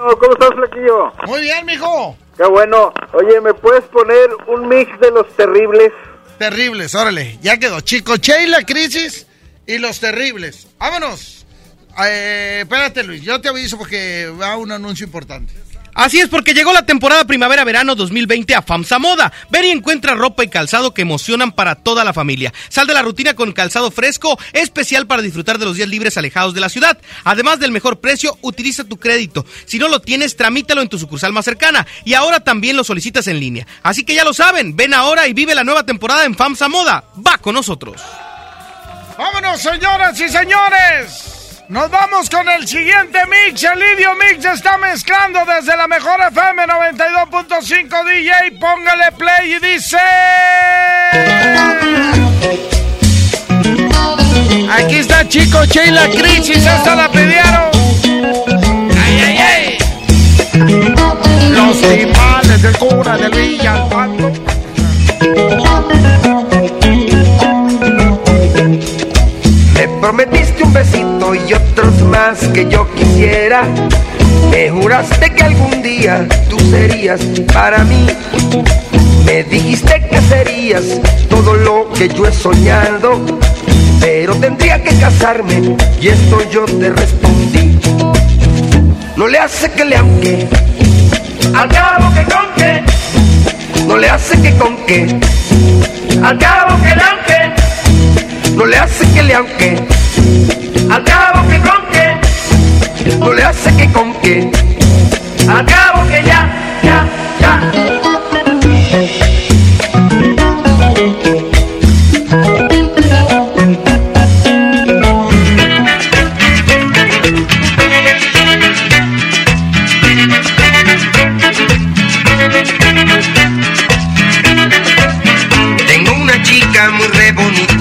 [0.00, 1.12] ¿Cómo estás, Flaquillo?
[1.26, 2.16] Muy bien, mijo.
[2.36, 2.92] Qué bueno.
[3.12, 5.92] Oye, ¿me puedes poner un mix de los terribles?
[6.38, 7.38] Terribles, órale.
[7.42, 7.80] Ya quedó.
[7.80, 9.26] Chicoche y la crisis
[9.66, 10.68] y los terribles.
[10.78, 11.44] Vámonos.
[12.02, 13.22] Eh, espérate, Luis.
[13.22, 15.52] Yo te aviso porque va un anuncio importante.
[15.94, 19.32] Así es, porque llegó la temporada primavera-verano 2020 a FAMSA Moda.
[19.50, 22.52] Ven y encuentra ropa y calzado que emocionan para toda la familia.
[22.68, 26.54] Sal de la rutina con calzado fresco, especial para disfrutar de los días libres alejados
[26.54, 26.98] de la ciudad.
[27.24, 29.44] Además del mejor precio, utiliza tu crédito.
[29.66, 31.86] Si no lo tienes, tramítalo en tu sucursal más cercana.
[32.04, 33.66] Y ahora también lo solicitas en línea.
[33.82, 37.04] Así que ya lo saben, ven ahora y vive la nueva temporada en FAMSA Moda.
[37.26, 38.00] Va con nosotros.
[39.18, 41.39] Vámonos, señoras y señores.
[41.70, 43.62] Nos vamos con el siguiente mix.
[43.62, 48.58] El Idio Mix está mezclando desde la mejor FM 92.5 DJ.
[48.58, 49.96] Póngale play y dice.
[54.68, 56.66] Aquí está Chico Che y la crisis.
[56.66, 57.70] Hasta la pidieron.
[59.04, 59.78] ¡Ay, ay, ay!
[61.52, 64.32] Los timales del cura del Villalpando.
[69.74, 73.62] Me prometiste un besito y otros más que yo quisiera.
[74.50, 77.20] Me juraste que algún día tú serías
[77.52, 78.06] para mí.
[79.24, 80.82] Me dijiste que serías
[81.28, 83.20] todo lo que yo he soñado.
[84.00, 87.78] Pero tendría que casarme y esto yo te respondí.
[89.16, 90.48] No le hace que le aunque,
[91.54, 92.82] al cabo que con que.
[93.86, 95.20] No le hace que con que,
[96.22, 97.30] al cabo que le aunque
[98.60, 99.76] no le hace que le aunque,
[100.90, 104.50] al cabo que con que, no le hace que con que,
[105.48, 106.48] al cabo que ya,
[106.82, 107.06] ya,
[107.40, 107.99] ya.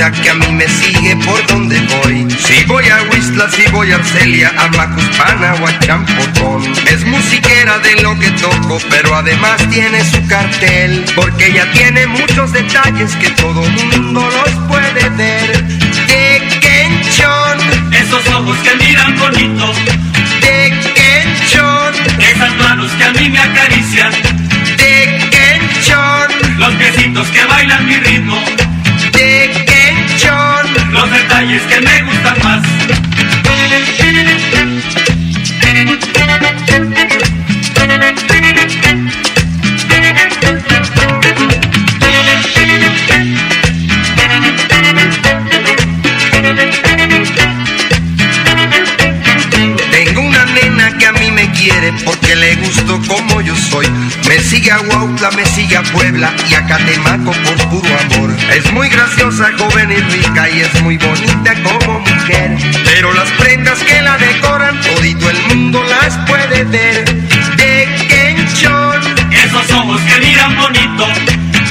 [0.07, 2.25] Que a mí me sigue por donde voy.
[2.31, 6.63] Si voy a Whistler, si voy a Arcelia, a Macuspana o a Champotón.
[6.87, 11.03] Es musiquera de lo que toco, pero además tiene su cartel.
[11.15, 15.67] Porque ella tiene muchos detalles que todo mundo los puede ver.
[16.07, 19.73] De Kenchon, Esos ojos que miran bonito,
[56.19, 58.35] Puebla y a Catemaco por puro amor.
[58.53, 62.57] Es muy graciosa, joven y rica y es muy bonita como mujer.
[62.83, 67.05] Pero las prendas que la decoran, todito el mundo las puede ver.
[67.55, 69.01] De Kenchon,
[69.31, 71.07] Esos ojos que miran bonito,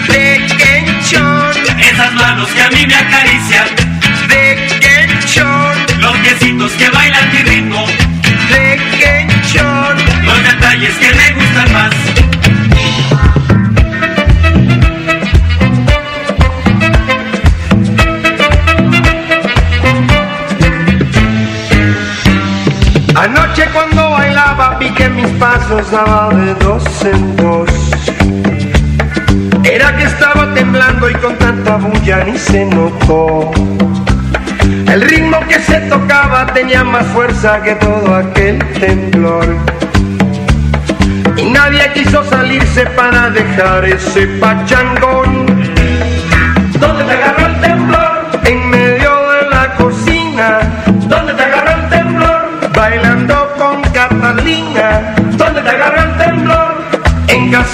[0.09, 3.69] de Kenchon, esas manos que a mí me acarician,
[4.29, 7.08] de Kenchon, los piecitos que bailan
[25.39, 27.71] pasos daba de dos en dos.
[29.65, 33.51] Era que estaba temblando y con tanta bulla ni se notó.
[34.93, 39.47] El ritmo que se tocaba tenía más fuerza que todo aquel temblor.
[41.37, 45.38] Y nadie quiso salirse para dejar ese pachangón.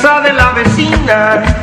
[0.02, 1.53] De la vecina.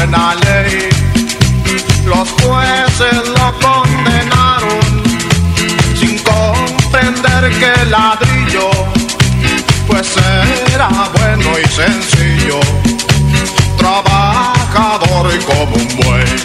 [0.00, 0.88] Buena ley.
[2.06, 4.80] Los jueces lo condenaron
[5.98, 8.70] sin comprender que el ladrillo
[9.86, 10.08] pues
[10.72, 12.60] era bueno y sencillo,
[13.76, 16.36] trabajador y como un buey.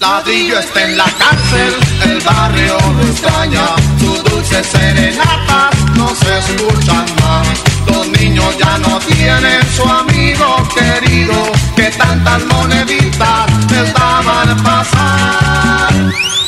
[0.00, 1.74] Ladrillo está en la cárcel,
[2.04, 3.66] el barrio lo extraña,
[4.00, 7.73] sus dulces serenatas no se escuchan más.
[7.86, 11.34] Los niños ya no tienen su amigo querido,
[11.76, 15.92] que tantas moneditas les daban pasar.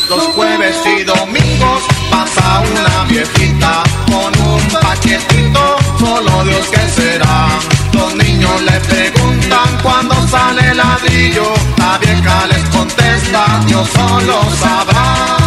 [0.08, 7.48] Los jueves y domingos pasa una viejita con un paquetito, solo Dios que será.
[7.92, 15.45] Los niños le preguntan cuándo sale el ladrillo, la vieja les contesta, Dios solo sabrá.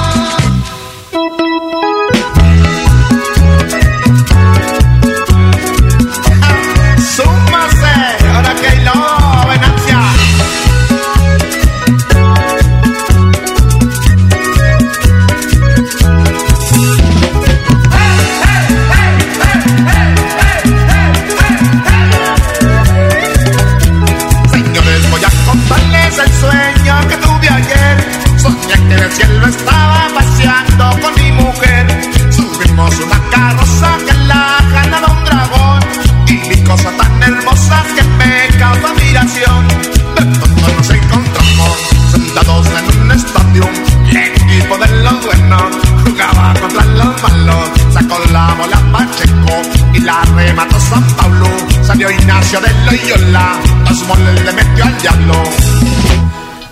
[50.09, 51.47] La remató San Pablo.
[51.83, 55.33] Salió Ignacio de Loyola, dos moles le metió al diablo.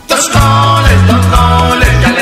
[0.10, 2.17] Dos goles, dos goles, ya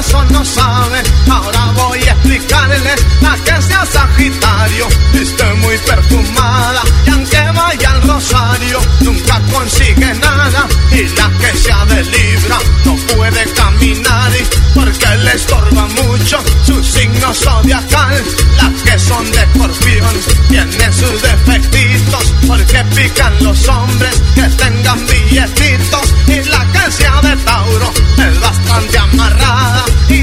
[0.00, 4.88] Acaso no saben, ahora voy a explicarles La que sea Sagitario.
[5.12, 10.66] Esté muy perfumada Y aunque vaya al rosario, nunca consigue nada.
[10.92, 16.82] Y la que sea de Libra no puede caminar y Porque le estorba mucho su
[16.82, 18.24] signo zodiacal.
[18.56, 20.14] Las que son de escorpión
[20.48, 26.14] tienen sus defectitos Porque pican los hombres que tengan billetitos.
[26.26, 29.79] Y la que sea de Tauro es bastante amarrada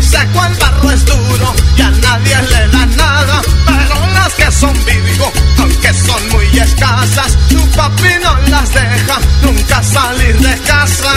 [0.08, 4.74] sé cuál barro es duro y a nadie le da nada Pero las que son
[4.86, 11.14] Virgo, aunque son muy escasas Tu papi no las deja nunca salir de casa.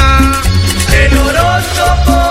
[0.92, 2.29] El horóscopo,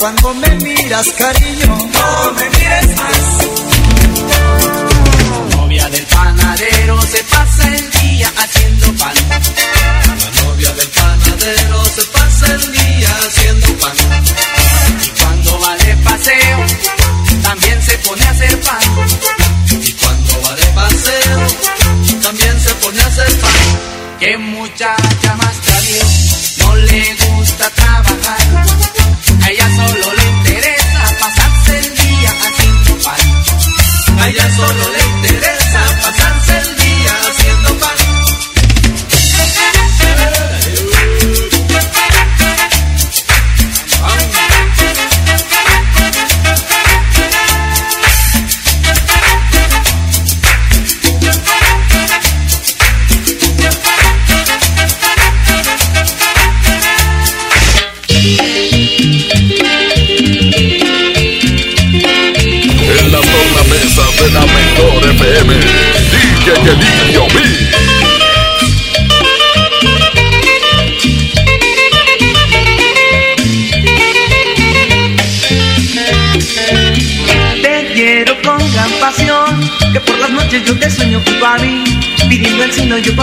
[0.00, 1.76] cuando me miras, cariño.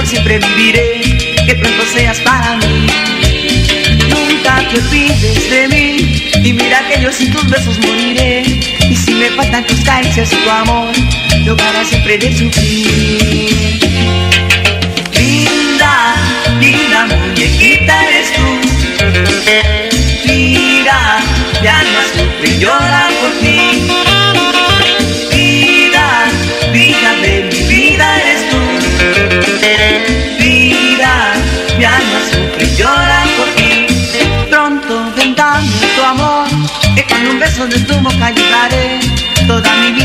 [0.07, 1.01] siempre viviré,
[1.45, 2.87] que pronto seas para mí.
[4.09, 8.43] Nunca te olvides de mí, y mira que yo sin tus besos moriré.
[8.89, 10.93] Y si me faltan tus caricias y tu amor,
[11.43, 13.79] yo para siempre de sufrir.
[15.11, 16.15] Linda,
[16.61, 18.47] linda muñequita eres tú.
[20.25, 21.19] Mira,
[21.61, 24.06] ya no sufre, llora por ti.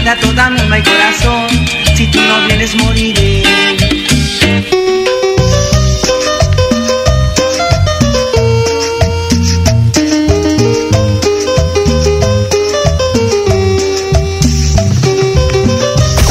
[0.02, 1.48] vida, toda mi alma y corazón.
[1.96, 3.42] Si tú no vienes, moriré.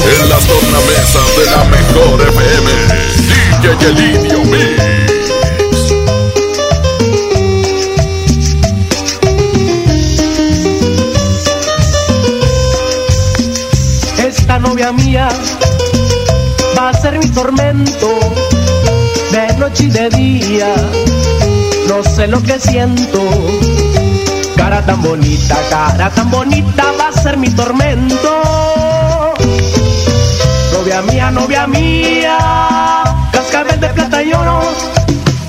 [0.03, 2.71] En las tornamesas de la mejor FM,
[3.61, 4.70] DJ El Indio
[14.81, 15.29] lluvia mía
[16.75, 18.07] va a ser mi tormento
[19.31, 20.73] de noche y de día.
[21.87, 23.19] No sé lo que siento.
[24.55, 28.43] Cara tan bonita, cara tan bonita va a ser mi tormento.
[30.73, 32.37] Novia mía, novia mía,
[33.31, 34.61] cascabel de plata y oro.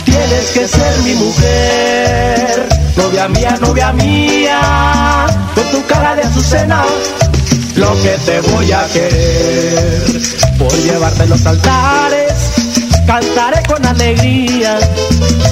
[0.05, 4.61] Tienes que ser mi mujer, novia mía, novia mía,
[5.55, 6.85] con tu cara de azucena
[7.77, 10.03] lo que te voy a querer.
[10.59, 12.33] Por llevarte los altares,
[13.07, 14.79] cantaré con alegría,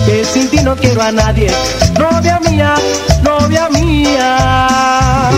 [0.07, 1.51] que sin ti no quiero a nadie,
[1.99, 2.75] novia mía,
[3.23, 5.31] novia mía.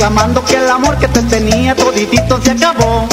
[0.00, 3.06] Reclamando que el amor que te tenía toditito se acabó.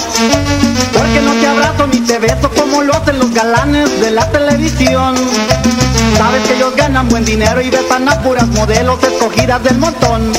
[0.94, 5.16] Porque no te abrazo ni te beso como lo hacen los galanes de la televisión.
[6.18, 10.32] Sabes que ellos ganan buen dinero y besan a puras modelos escogidas del montón.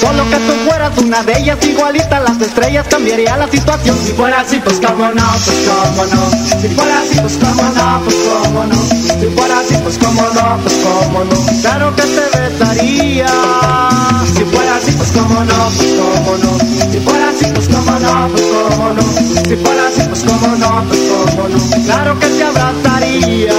[0.00, 3.98] Solo que tú fueras una de ellas, igualita a las estrellas, cambiaría la situación.
[4.06, 6.60] Si fuera así, pues cómo no, pues cómo no.
[6.60, 8.76] Si fuera así, pues cómo no, pues cómo no.
[9.20, 11.60] Si fuera así, pues cómo no, pues cómo no.
[11.62, 13.87] Claro que te besaría.
[15.10, 16.58] Pues cómo no, pues cómo no.
[16.92, 19.02] Si fuera así, pues cómo no, pues cómo no.
[19.48, 21.84] Si fuera así, pues cómo no, pues cómo no.
[21.84, 23.54] Claro que te abrazaría.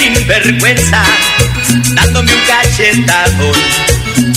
[0.00, 1.02] Eres un sinvergüenza,
[1.94, 3.52] dándome un cachetado.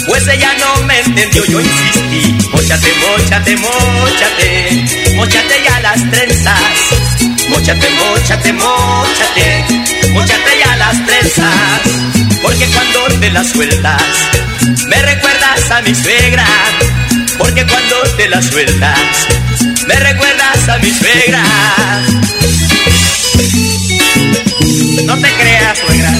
[0.07, 2.37] Pues ella no me entendió, yo insistí.
[2.51, 6.57] Móchate, móchate, móchate, móchate ya las trenzas.
[7.49, 9.65] Móchate, móchate, móchate,
[10.13, 11.81] móchate ya las trenzas.
[12.41, 14.03] Porque cuando te las sueltas,
[14.87, 16.45] me recuerdas a mi suegra.
[17.37, 18.99] Porque cuando te las sueltas,
[19.87, 21.43] me recuerdas a mi suegra.
[24.73, 26.11] No te creas, suegra.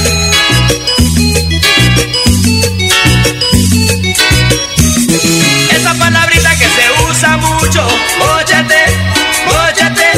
[5.71, 7.87] Esa palabrita que se usa mucho,
[8.19, 8.85] móchate,
[9.47, 10.11] móchate.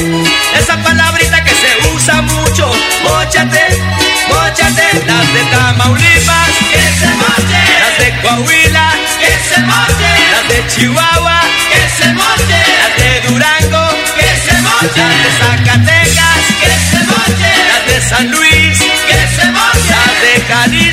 [0.60, 2.70] Esa palabrita que se usa mucho,
[3.04, 3.82] móchate,
[4.28, 5.06] móchate.
[5.08, 7.62] Las de Tamaulipas, que se moche.
[7.80, 10.10] Las de Coahuila, que se moche.
[10.32, 11.42] Las de Chihuahua,
[11.72, 12.60] que se moche.
[12.82, 13.88] Las de Durango,
[14.18, 15.55] que se moche.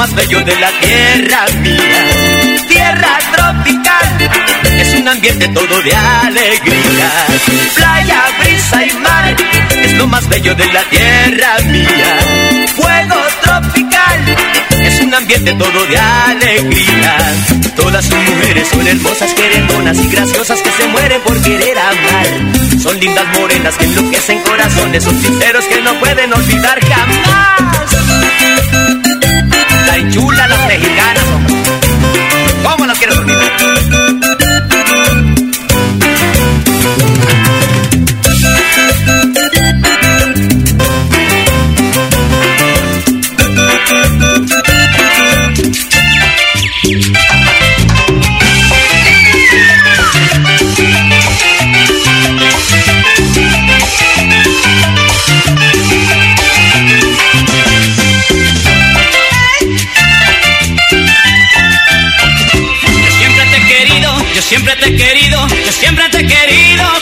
[0.00, 2.00] más bello de la tierra mía.
[2.66, 4.30] Tierra tropical
[4.80, 7.26] es un ambiente todo de alegría.
[7.74, 9.36] Playa, brisa y mar
[9.84, 12.16] es lo más bello de la tierra mía.
[12.74, 14.36] Fuego tropical
[14.86, 17.16] es un ambiente todo de alegría.
[17.76, 22.26] Todas sus mujeres son hermosas, querendonas y graciosas que se mueren por querer amar.
[22.82, 27.79] Son lindas morenas que enloquecen corazones, son sinceros que no pueden olvidar jamás.
[29.90, 31.54] Tan chula las mexicanas, hombre.
[32.62, 33.99] ¿Cómo las quieres olvidar?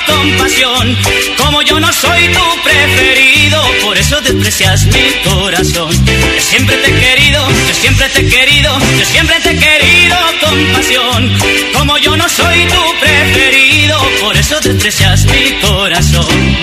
[0.08, 0.98] Querido con pasión.
[1.36, 5.90] Como yo no soy tu preferido, por eso desprecias mi corazón.
[6.06, 10.16] Yo siempre te he querido, yo siempre te he querido, yo siempre te he querido
[10.40, 11.38] con pasión.
[11.74, 16.56] Como yo no soy tu preferido, por eso desprecias mi corazón.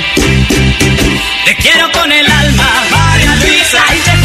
[1.45, 4.24] Te quiero con el alma, María Luisa, y te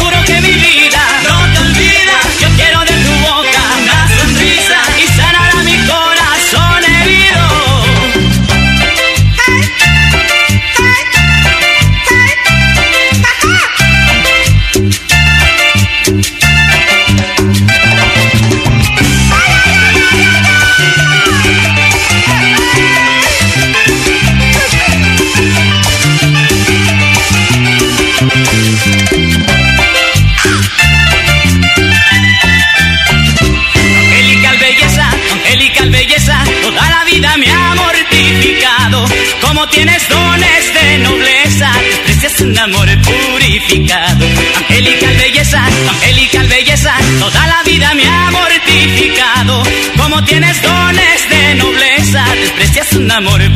[53.11, 53.50] desprecias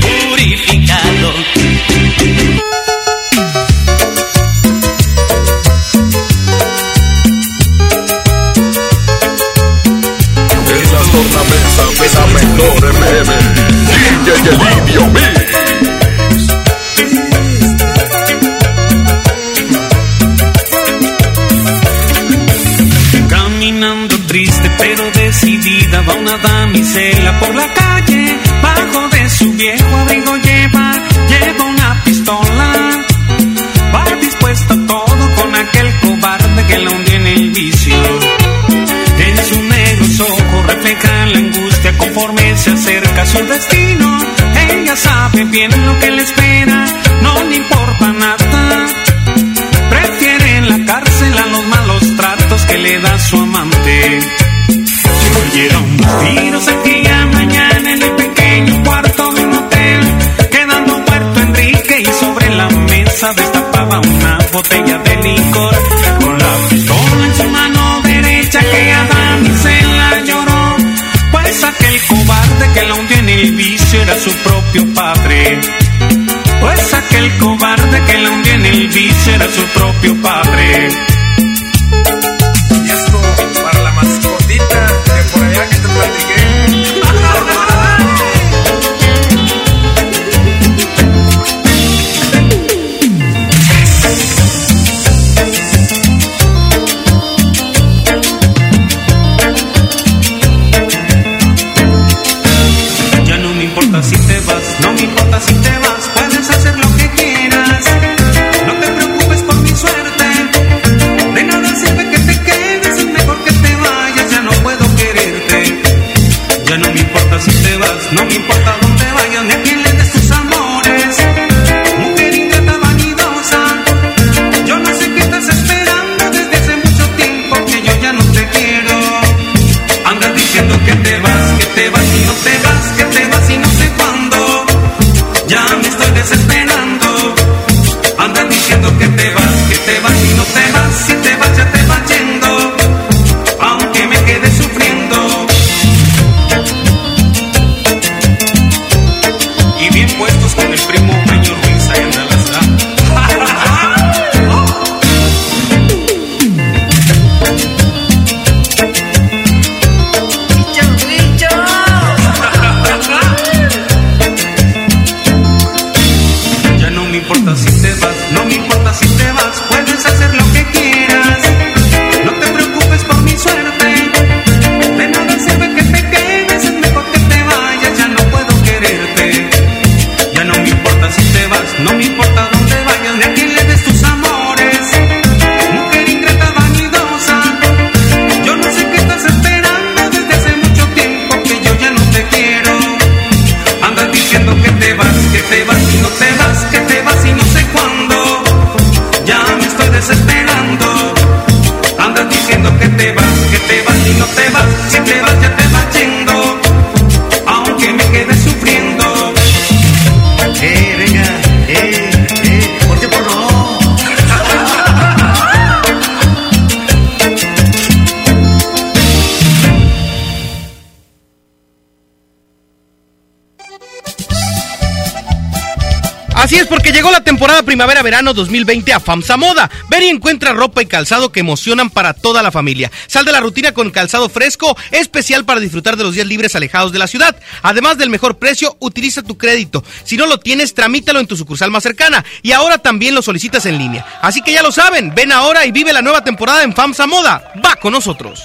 [226.56, 229.70] Así es porque llegó la temporada primavera-verano 2020 a FAMSA Moda.
[229.90, 232.90] Ven y encuentra ropa y calzado que emocionan para toda la familia.
[233.08, 236.94] Sal de la rutina con calzado fresco, especial para disfrutar de los días libres alejados
[236.94, 237.36] de la ciudad.
[237.62, 239.84] Además del mejor precio, utiliza tu crédito.
[240.06, 242.24] Si no lo tienes, tramítalo en tu sucursal más cercana.
[242.42, 244.06] Y ahora también lo solicitas en línea.
[244.22, 247.52] Así que ya lo saben, ven ahora y vive la nueva temporada en FAMSA Moda.
[247.66, 248.42] Va con nosotros.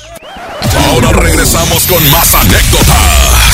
[0.89, 3.30] Ahora regresamos con más anécdotas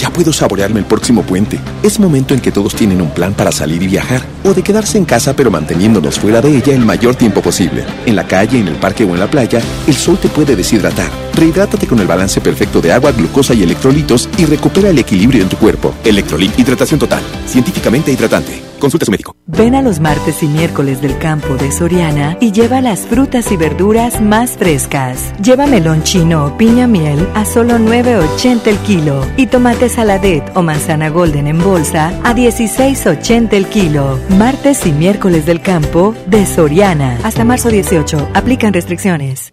[0.00, 1.60] Ya puedo saborearme el próximo puente.
[1.82, 4.96] Es momento en que todos tienen un plan para salir y viajar, o de quedarse
[4.96, 7.84] en casa pero manteniéndonos fuera de ella el mayor tiempo posible.
[8.06, 11.10] En la calle, en el parque o en la playa, el sol te puede deshidratar.
[11.34, 15.50] Rehidrátate con el balance perfecto de agua, glucosa y electrolitos y recupera el equilibrio en
[15.50, 15.94] tu cuerpo.
[16.02, 17.22] Electrolit Hidratación Total.
[17.46, 18.69] Científicamente hidratante.
[18.80, 19.36] Consulta médico.
[19.46, 23.56] Ven a los martes y miércoles del campo de Soriana y lleva las frutas y
[23.56, 25.32] verduras más frescas.
[25.42, 30.62] Lleva melón chino o piña miel a solo 9.80 el kilo y tomate saladet o
[30.62, 34.18] manzana golden en bolsa a 16.80 el kilo.
[34.38, 37.18] Martes y miércoles del campo de Soriana.
[37.22, 38.30] Hasta marzo 18.
[38.34, 39.52] Aplican restricciones.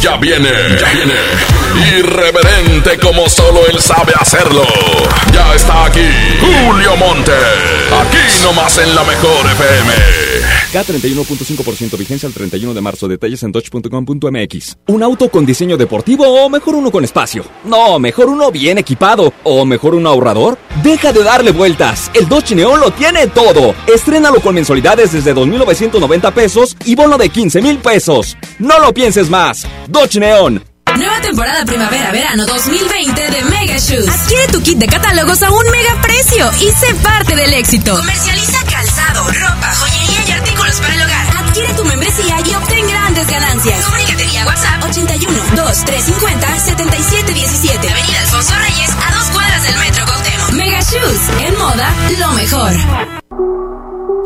[0.00, 0.48] Ya viene,
[0.78, 1.14] ya viene.
[1.98, 4.66] Irreverente como solo él sabe hacerlo.
[5.32, 6.08] Ya está aquí
[6.40, 7.32] Julio Monte.
[8.00, 10.49] Aquí nomás en la mejor FM.
[10.70, 13.08] K31.5% vigencia al 31 de marzo.
[13.08, 14.76] Detalles en dodge.com.mx.
[14.88, 17.44] ¿Un auto con diseño deportivo o mejor uno con espacio?
[17.64, 19.32] No, mejor uno bien equipado.
[19.44, 20.58] ¿O mejor un ahorrador?
[20.82, 22.10] Deja de darle vueltas.
[22.14, 23.74] El Dodge Neon lo tiene todo.
[23.92, 28.36] Estrénalo con mensualidades desde 2.990 pesos y bono de 15 mil pesos.
[28.58, 29.66] No lo pienses más.
[29.88, 30.62] Dodge Neon.
[30.96, 34.08] Nueva temporada primavera-verano 2020 de Mega Shoes.
[34.08, 37.96] Adquiere tu kit de catálogos a un mega precio y sé parte del éxito.
[37.96, 39.89] Comercializa calzado, ropa, joyería
[41.60, 43.84] Adquiere tu membresía y obtén grandes ganancias.
[43.84, 47.90] Comunícate vía WhatsApp 81 2350 7717.
[47.90, 50.52] Avenida Alfonso Reyes a dos cuadras del Metro Cuauhtémoc.
[50.52, 53.69] Mega Shoes, en moda, lo mejor.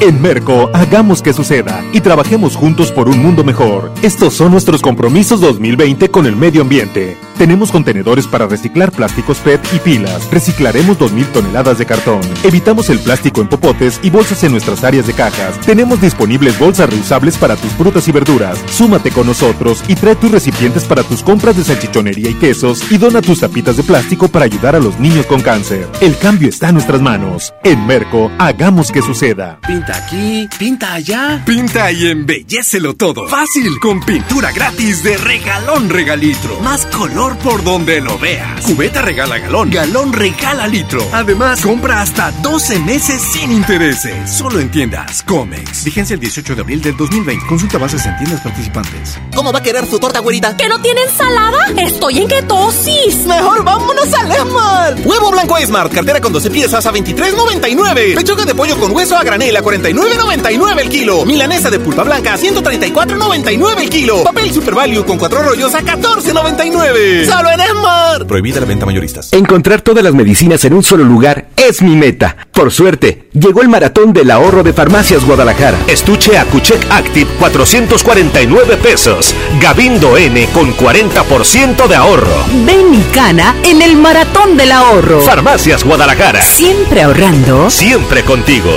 [0.00, 3.90] En Merco, hagamos que suceda y trabajemos juntos por un mundo mejor.
[4.02, 7.16] Estos son nuestros compromisos 2020 con el medio ambiente.
[7.38, 10.30] Tenemos contenedores para reciclar plásticos PET y pilas.
[10.30, 12.20] Reciclaremos 2.000 toneladas de cartón.
[12.44, 15.60] Evitamos el plástico en popotes y bolsas en nuestras áreas de cajas.
[15.60, 18.58] Tenemos disponibles bolsas reusables para tus frutas y verduras.
[18.70, 22.96] Súmate con nosotros y trae tus recipientes para tus compras de salchichonería y quesos y
[22.96, 25.86] dona tus tapitas de plástico para ayudar a los niños con cáncer.
[26.00, 27.52] El cambio está en nuestras manos.
[27.64, 29.58] En Merco, hagamos que suceda.
[29.66, 31.42] Pinta aquí, pinta allá.
[31.44, 33.28] Pinta y embellecelo todo.
[33.28, 36.60] Fácil, con pintura gratis de regalón regalitro.
[36.60, 38.64] Más color por donde lo veas.
[38.64, 41.00] Cubeta regala galón, galón regala litro.
[41.12, 44.30] Además, compra hasta 12 meses sin intereses.
[44.30, 45.84] Solo en tiendas Comex.
[45.84, 47.46] Vigencia el 18 de abril del 2020.
[47.46, 49.18] Consulta bases en tiendas participantes.
[49.34, 50.56] ¿Cómo va a querer su torta, güerita?
[50.56, 51.58] ¿Que no tiene ensalada?
[51.76, 53.26] Estoy en ketosis.
[53.26, 54.94] Mejor vámonos al Esmar.
[55.04, 58.14] Huevo blanco Smart, cartera con 12 piezas a 23.99.
[58.14, 61.24] Pechuga de pollo con hueso a granel a 49.99 el kilo.
[61.24, 64.22] Milanesa de pulpa blanca a 134.99 el kilo.
[64.22, 67.15] Papel Super Value con cuatro rollos a 14.99.
[67.24, 68.26] ¡Solo en Esmar!
[68.26, 69.32] Prohibida la venta mayoristas.
[69.32, 72.36] Encontrar todas las medicinas en un solo lugar es mi meta.
[72.52, 75.78] Por suerte, llegó el maratón del ahorro de Farmacias Guadalajara.
[75.86, 79.34] Estuche Acuchec Active 449 pesos.
[79.60, 82.44] Gabindo N con 40% de ahorro.
[82.66, 85.20] Ven y cana en el maratón del ahorro.
[85.20, 86.42] Farmacias Guadalajara.
[86.42, 87.70] Siempre ahorrando.
[87.70, 88.70] Siempre contigo.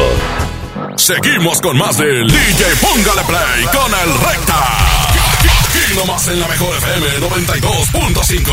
[0.95, 4.98] Seguimos con más del DJ Póngale Play con el Recta.
[5.99, 8.51] Nomás en la mejor FM 92.5.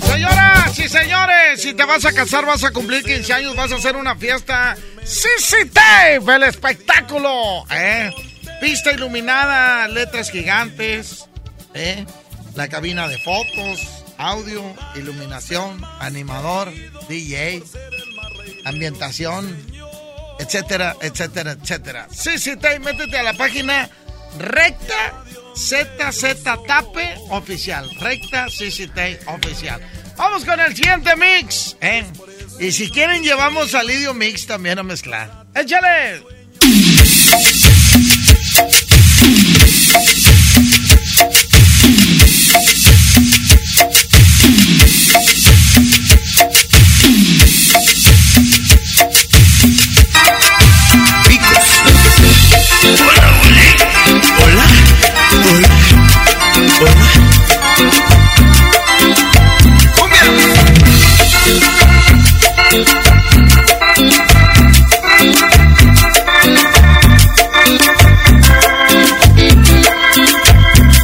[0.00, 3.74] Señoras y señores, si te vas a casar, vas a cumplir 15 años, vas a
[3.74, 4.78] hacer una fiesta.
[5.04, 7.66] CC Tape, el espectáculo.
[7.70, 8.10] ¿eh?
[8.62, 11.28] Pista iluminada, letras gigantes.
[11.74, 12.04] ¿Eh?
[12.54, 13.80] La cabina de fotos,
[14.18, 14.62] audio,
[14.94, 16.72] iluminación, animador,
[17.08, 17.62] DJ,
[18.64, 19.56] ambientación,
[20.38, 22.08] etcétera, etcétera, etcétera.
[22.10, 23.88] CC Tape, métete a la página
[24.38, 25.24] recta
[25.54, 27.88] ZZ Tape oficial.
[28.00, 29.80] Recta CC Tape oficial.
[30.16, 31.76] Vamos con el siguiente mix.
[31.80, 32.04] ¿eh?
[32.60, 35.44] Y si quieren, llevamos a Lidio Mix también a mezclar.
[35.54, 36.22] ¡Échale!
[54.38, 54.66] Hola,
[56.78, 57.12] hola,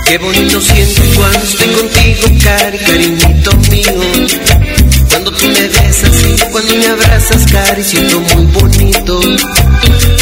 [0.09, 3.93] Qué bonito siento cuando estoy contigo, cari, cariñito mío.
[5.07, 9.21] Cuando tú me besas y cuando me abrazas, cari, siento muy bonito.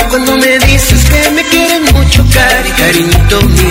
[0.09, 3.66] Cuando me dices que me quieres mucho, cari, cariñito mío.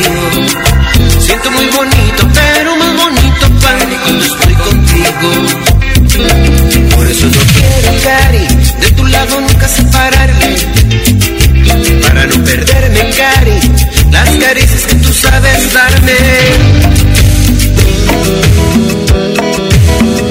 [15.66, 16.18] ayudarme.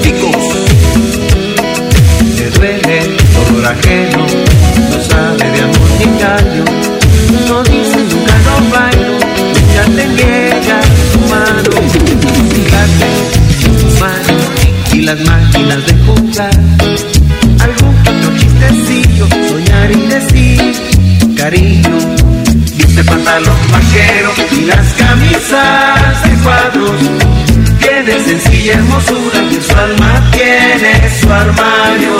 [0.01, 0.45] Chicos,
[2.37, 2.99] te duele
[3.33, 4.25] todo lo ajeno,
[4.91, 6.65] no sabe de amor ni engaño,
[7.47, 9.19] no dice nunca no bailo,
[9.73, 10.81] ya te niega
[11.11, 11.69] tu mano,
[13.79, 14.35] tu mano
[14.93, 16.59] y las máquinas de jugar,
[17.59, 22.04] algún chistecillo, soñar y decir cariño.
[23.25, 27.01] Pantalón vaquero y las camisas de cuadros.
[27.79, 32.17] Tiene sencilla hermosura y en su alma tiene su armario.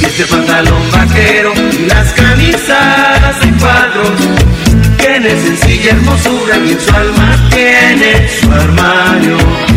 [0.00, 4.20] Viste pantalón vaquero y las camisas de cuadros.
[4.96, 9.67] Tiene sencilla hermosura y en su alma tiene su armario.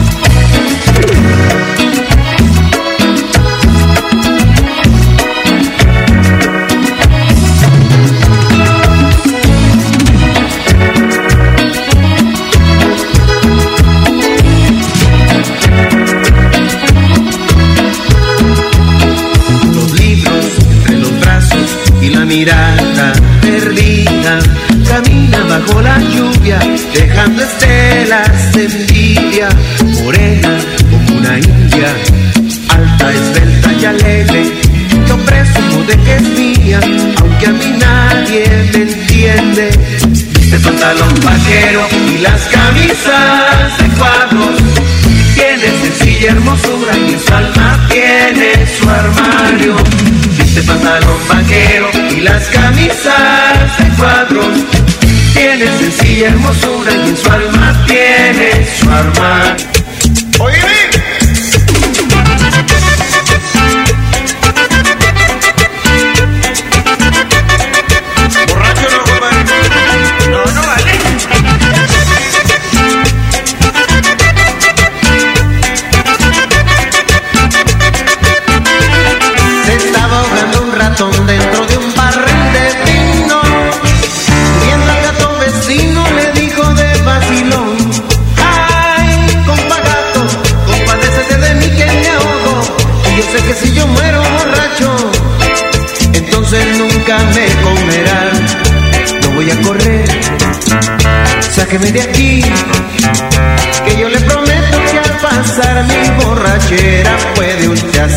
[56.21, 59.40] Sencilla hermosura y en su alma tiene su armario.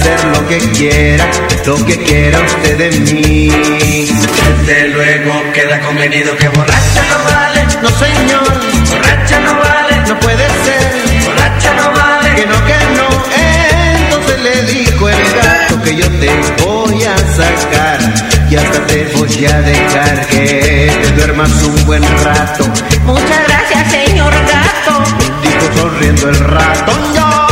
[0.05, 1.31] Hacer lo que quiera,
[1.67, 3.49] lo que quiera usted de mí.
[4.67, 8.61] Desde luego queda convenido que borracha no vale, no señor,
[8.91, 13.09] borracha no vale, no puede ser, borracha no vale, que no, que no.
[14.05, 16.31] Entonces le dijo el gato que yo te
[16.65, 17.99] voy a sacar
[18.51, 22.65] y hasta te voy a dejar que te duermas un buen rato.
[23.05, 25.03] Muchas gracias, señor gato.
[25.43, 27.44] Dijo sonriendo el ratón, yo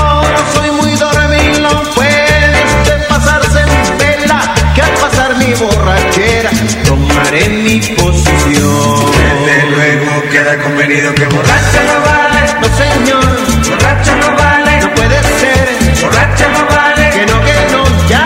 [10.72, 15.68] convenido que borracha no vale, no señor, borracha no vale, no puede ser,
[16.00, 18.24] borracha no vale, que no, que no, ya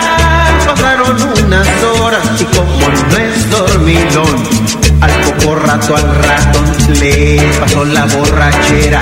[0.65, 4.47] pasaron unas horas y como no es dormilón,
[5.01, 9.01] al poco rato al ratón le pasó la borrachera,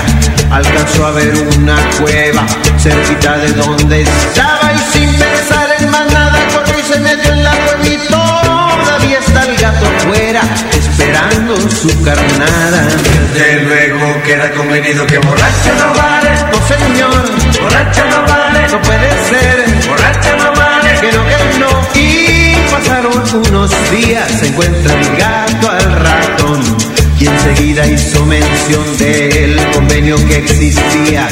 [0.50, 2.44] alcanzó a ver una cueva
[2.78, 7.44] cerquita de donde estaba y sin pensar en más nada corrió y se metió en
[7.44, 10.40] la cueva y todavía está el gato afuera
[11.36, 12.88] esperando su carnada.
[13.34, 19.10] Desde luego queda convenido que borracha no vale, no señor, borracha no vale, no puede
[19.28, 22.00] ser, borracha no vale, que no, que no.
[22.00, 26.62] Y pasaron unos días, se encuentra el gato al ratón
[27.18, 31.28] y enseguida hizo mención del convenio que existía.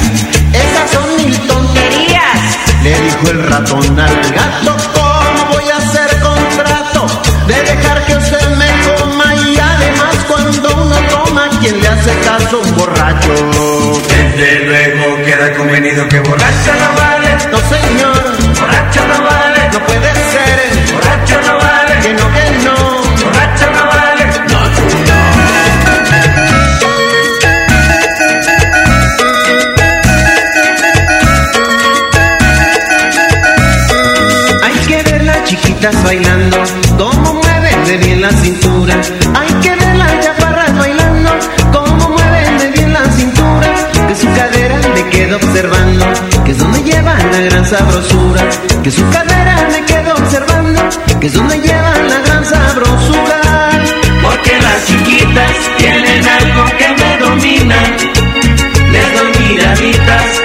[0.53, 4.77] Esas son mil tonterías, le dijo el ratón al gato.
[4.93, 7.07] ¿Cómo voy a hacer contrato
[7.47, 9.14] de dejar que usted me coma?
[9.47, 13.33] Y además, cuando uno toma, ¿quién le hace caso un borracho?
[14.07, 20.13] Desde luego queda convenido que borracha no vale, no señor, borracha no vale, no puede
[20.13, 20.59] ser,
[20.93, 22.75] borracha no vale, que no, que no,
[23.23, 24.59] borracha no vale, no,
[34.63, 36.63] Hay que ver las chiquitas bailando,
[36.97, 38.74] cómo mueven de bien la cintura.
[38.87, 41.31] Hay que ver las chaparras bailando,
[41.73, 43.73] cómo mueven de bien la cintura.
[44.07, 46.05] Que su cadera me quedo observando,
[46.45, 48.47] que es donde llevan la gran sabrosura.
[48.83, 50.81] Que su cadera me quedo observando,
[51.19, 53.41] que es donde llevan la gran sabrosura.
[54.21, 57.75] Porque las chiquitas tienen algo que me domina.
[58.91, 60.41] Les doy miraditas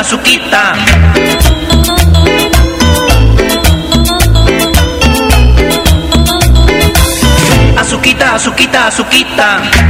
[0.00, 0.72] azuquita,
[7.76, 8.34] azuquita.
[8.34, 9.89] Azuquita, azuquita.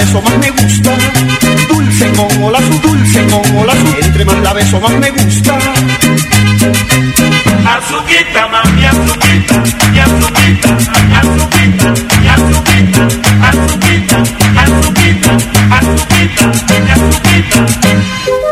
[0.00, 0.90] Beso más me gusta.
[1.68, 3.96] Dulce como su dulce como su.
[4.02, 5.58] Entre más la beso más me gusta.
[7.74, 9.62] Azuquita, mami, azuquita,
[9.94, 10.70] y azuquita,
[11.20, 13.02] azuquita, y azuquita,
[13.48, 14.16] azuquita,
[14.60, 15.32] azuquita,
[15.76, 16.44] azuquita.
[16.92, 18.49] Azuquita,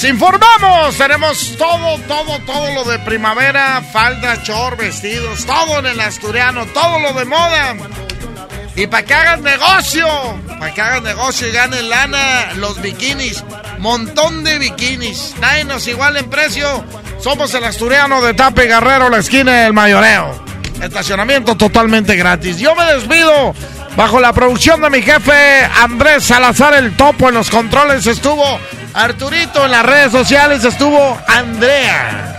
[0.00, 0.96] les informamos.
[0.96, 7.00] Tenemos todo, todo, todo lo de primavera, falda, short, vestidos, todo en el Asturiano, todo
[7.00, 7.76] lo de moda.
[8.76, 10.06] Y para que hagan negocio,
[10.46, 13.44] para que hagan negocio y ganen lana, los bikinis,
[13.78, 15.34] montón de bikinis.
[15.40, 16.84] Nadie nos iguala en precio.
[17.20, 20.44] Somos el Asturiano de Tapi Guerrero, la esquina del mayoreo.
[20.80, 22.58] Estacionamiento totalmente gratis.
[22.58, 23.54] Yo me despido.
[23.96, 28.60] Bajo la producción de mi jefe Andrés Salazar el Topo en los controles estuvo
[28.98, 32.36] Arturito en las redes sociales estuvo Andrea.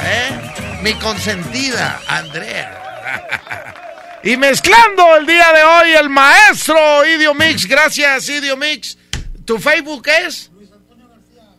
[0.00, 0.80] ¿eh?
[0.82, 3.70] Mi consentida, Andrea.
[4.24, 7.66] y mezclando el día de hoy el maestro Idio Mix.
[7.66, 8.98] Gracias, Idio Mix.
[9.44, 10.50] ¿Tu Facebook es?